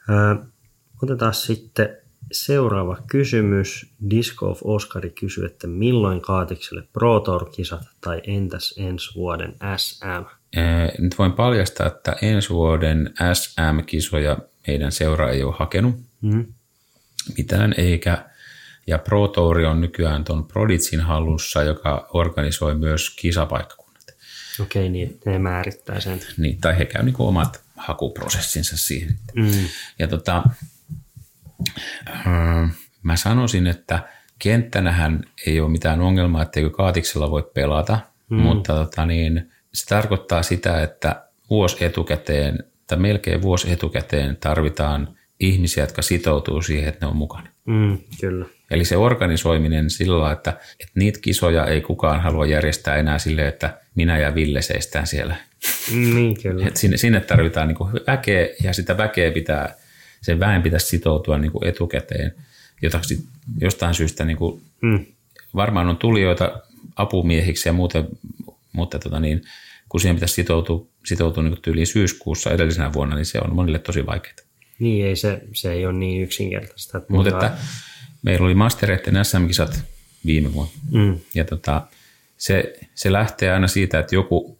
[0.09, 0.45] Ö,
[1.03, 1.97] otetaan sitten
[2.31, 3.93] seuraava kysymys.
[4.09, 10.37] Disc of Oscari kysyy, että milloin Kaatikselle Pro Tour-kisat tai entäs ensi vuoden SM?
[10.55, 14.37] Ää, Nyt voin paljastaa, että ensi vuoden SM-kisoja
[14.67, 16.45] meidän seura ei ole hakenut Mm.
[17.37, 18.25] mitään, eikä
[18.87, 24.03] ja Pro Tour on nykyään tuon Proditsin hallussa, joka organisoi myös kisapaikkakunnat.
[24.61, 26.19] Okei, niin ne määrittää sen.
[26.37, 29.15] Niin, tai he käy niin omat hakuprosessinsa siihen.
[29.35, 29.51] Mm.
[29.99, 30.43] Ja tota,
[32.09, 32.71] äh,
[33.03, 33.99] mä sanoisin, että
[34.39, 38.37] kenttänähän ei ole mitään ongelmaa, etteikö Kaatiksella voi pelata, mm.
[38.37, 45.83] mutta tota niin, se tarkoittaa sitä, että vuosi etukäteen tai melkein vuosi etukäteen tarvitaan ihmisiä,
[45.83, 47.49] jotka sitoutuu siihen, että ne on mukana.
[47.65, 48.45] Mm, kyllä.
[48.71, 50.49] Eli se organisoiminen sillä lailla, että,
[50.79, 55.35] että niitä kisoja ei kukaan halua järjestää enää silleen, että minä ja Ville seistään siellä.
[55.91, 56.67] Mm, Niin, kyllä.
[56.67, 59.75] Et sinne, sinne tarvitaan niin väkeä ja sitä väkeä pitää,
[60.21, 62.33] sen väen pitäisi sitoutua niin etukäteen,
[62.81, 63.19] jota sit
[63.61, 65.05] jostain syystä niin kuin, Mm.
[65.55, 66.61] varmaan on tulijoita
[66.95, 68.07] apumiehiksi ja muuten,
[68.73, 69.41] mutta tota niin,
[69.89, 74.05] kun siihen pitäisi sitoutua, sitoutua niin tyyliin syyskuussa edellisenä vuonna, niin se on monille tosi
[74.05, 74.35] vaikeaa.
[74.79, 76.97] Niin, ei se, se ei ole niin yksinkertaista.
[76.97, 77.57] Että Mutta että
[78.21, 79.83] meillä oli mastereiden SM-kisat
[80.25, 80.73] viime vuonna.
[80.91, 81.81] Mm, Ja tota,
[82.37, 84.59] se, se lähtee aina siitä, että joku,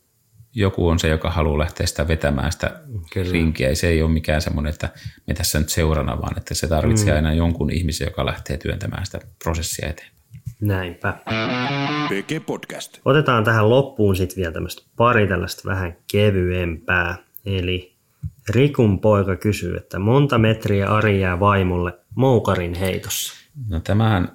[0.53, 2.79] joku on se, joka haluaa lähteä sitä vetämään sitä
[3.13, 3.31] Kyllä.
[3.31, 3.69] rinkiä.
[3.69, 4.89] Ei se ei ole mikään semmoinen, että
[5.27, 7.15] me tässä nyt seurana, vaan että se tarvitsee mm.
[7.15, 10.16] aina jonkun ihmisen, joka lähtee työntämään sitä prosessia eteenpäin.
[10.61, 11.13] Näinpä.
[12.09, 12.99] PG Podcast.
[13.05, 17.15] Otetaan tähän loppuun sitten vielä tämmöistä pari tällaista vähän kevyempää.
[17.45, 17.95] Eli
[18.49, 23.33] Rikun poika kysyy, että monta metriä Ari jää vaimolle moukarin heitossa.
[23.69, 24.31] No tämähän,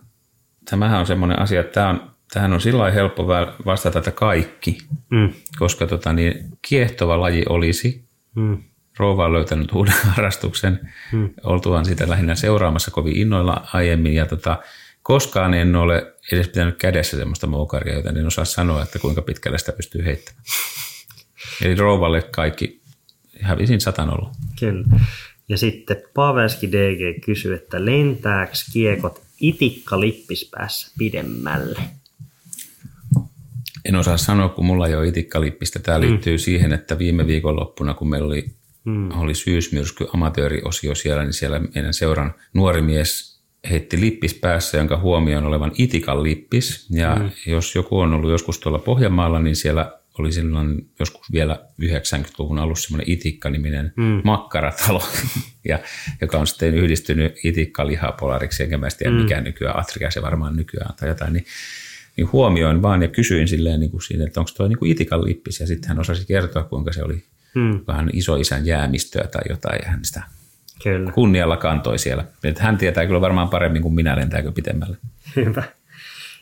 [0.71, 4.79] tämähän on semmoinen asia, että tämä on, tähän on sillä helppo vä- vastata, että kaikki,
[5.11, 6.35] Mm, koska tota, niin,
[6.69, 8.05] kiehtova laji olisi,
[8.35, 8.63] mm,
[8.99, 10.81] rouva on löytänyt uuden harrastuksen,
[11.13, 11.31] hmm.
[11.43, 14.59] oltuaan sitä lähinnä seuraamassa kovin innoilla aiemmin ja tota,
[15.03, 19.59] koskaan en ole edes pitänyt kädessä semmoista moukaria, joten en osaa sanoa, että kuinka pitkälle
[19.59, 20.45] sitä pystyy heittämään.
[21.65, 22.83] Eli rouvalle kaikki
[23.41, 24.31] hävisin satanolla.
[24.61, 24.85] kyllä.
[25.49, 31.81] Ja sitten Pavelski DG kysyy, että lentääks kiekot itikka lippispäässä pidemmälle?
[33.85, 35.79] En osaa sanoa, kun mulla ei ole itikkalippistä.
[35.79, 38.45] Tämä liittyy siihen, että viime viikonloppuna, kun meillä oli,
[38.85, 39.11] mm.
[39.21, 43.32] oli syysmyrsky amatööriosio siellä, niin siellä meidän seuran nuori mies
[43.71, 46.87] heitti lippis päässä, jonka huomioon olevan itikan lippis.
[46.91, 47.31] Ja mm.
[47.47, 52.89] jos joku on ollut joskus tuolla Pohjanmaalla, niin siellä oli silloin joskus vielä 90-luvun alussa
[52.89, 54.21] semmoinen Itikka-niminen mm.
[54.25, 55.03] makkaratalo,
[55.69, 55.79] ja,
[56.21, 61.09] joka on sitten yhdistynyt Itikka-lihapolariksi, enkä mä tiedä mikä nykyään, Atria se varmaan nykyään tai
[61.09, 61.47] jotain, niin
[62.17, 65.25] niin huomioin vaan ja kysyin silleen niin kuin siinä, että onko tuo niin kuin itikan
[65.25, 65.61] lippis.
[65.61, 67.81] Ja sitten hän osasi kertoa, kuinka se oli hmm.
[67.87, 69.81] vähän isoisän jäämistöä tai jotain.
[69.85, 70.23] Ja hän sitä
[70.83, 71.13] Kyllä.
[71.13, 72.25] kunnialla kantoi siellä.
[72.45, 74.97] Et hän tietää kyllä varmaan paremmin kuin minä lentääkö pitemmälle.
[75.37, 75.63] Hyvä.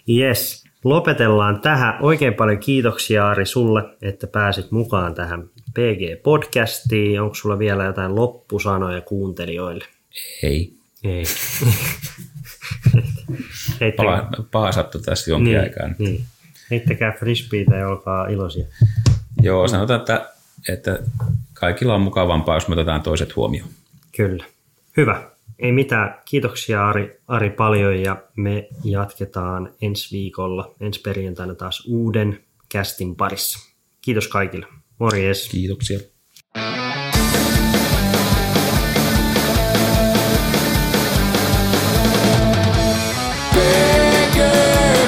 [0.09, 0.65] Yes.
[0.85, 1.95] Lopetellaan tähän.
[2.01, 7.21] Oikein paljon kiitoksia Ari sulle, että pääsit mukaan tähän PG-podcastiin.
[7.21, 9.85] Onko sulla vielä jotain loppusanoja kuuntelijoille?
[10.43, 10.73] Ei.
[11.05, 11.25] Ei.
[13.81, 15.89] Heittäkää, Paha, sattui tässä jonkin niin, aikaa.
[15.99, 16.25] niin.
[16.71, 18.67] Heittäkää frisbeitä ja olkaa iloisia.
[19.43, 20.31] Joo, sanotaan, että,
[20.69, 20.99] että
[21.55, 23.71] kaikilla on mukavampaa, jos me otetaan toiset huomioon.
[24.17, 24.45] Kyllä.
[24.97, 25.31] Hyvä.
[25.59, 26.19] Ei mitään.
[26.25, 33.75] Kiitoksia Ari, Ari paljon ja me jatketaan ensi viikolla, ensi perjantaina taas uuden kästin parissa.
[34.01, 34.67] Kiitos kaikille.
[34.99, 35.49] Morjes.
[35.49, 35.99] Kiitoksia.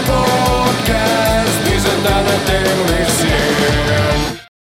[0.06, 1.66] Podcast
[2.46, 2.61] day.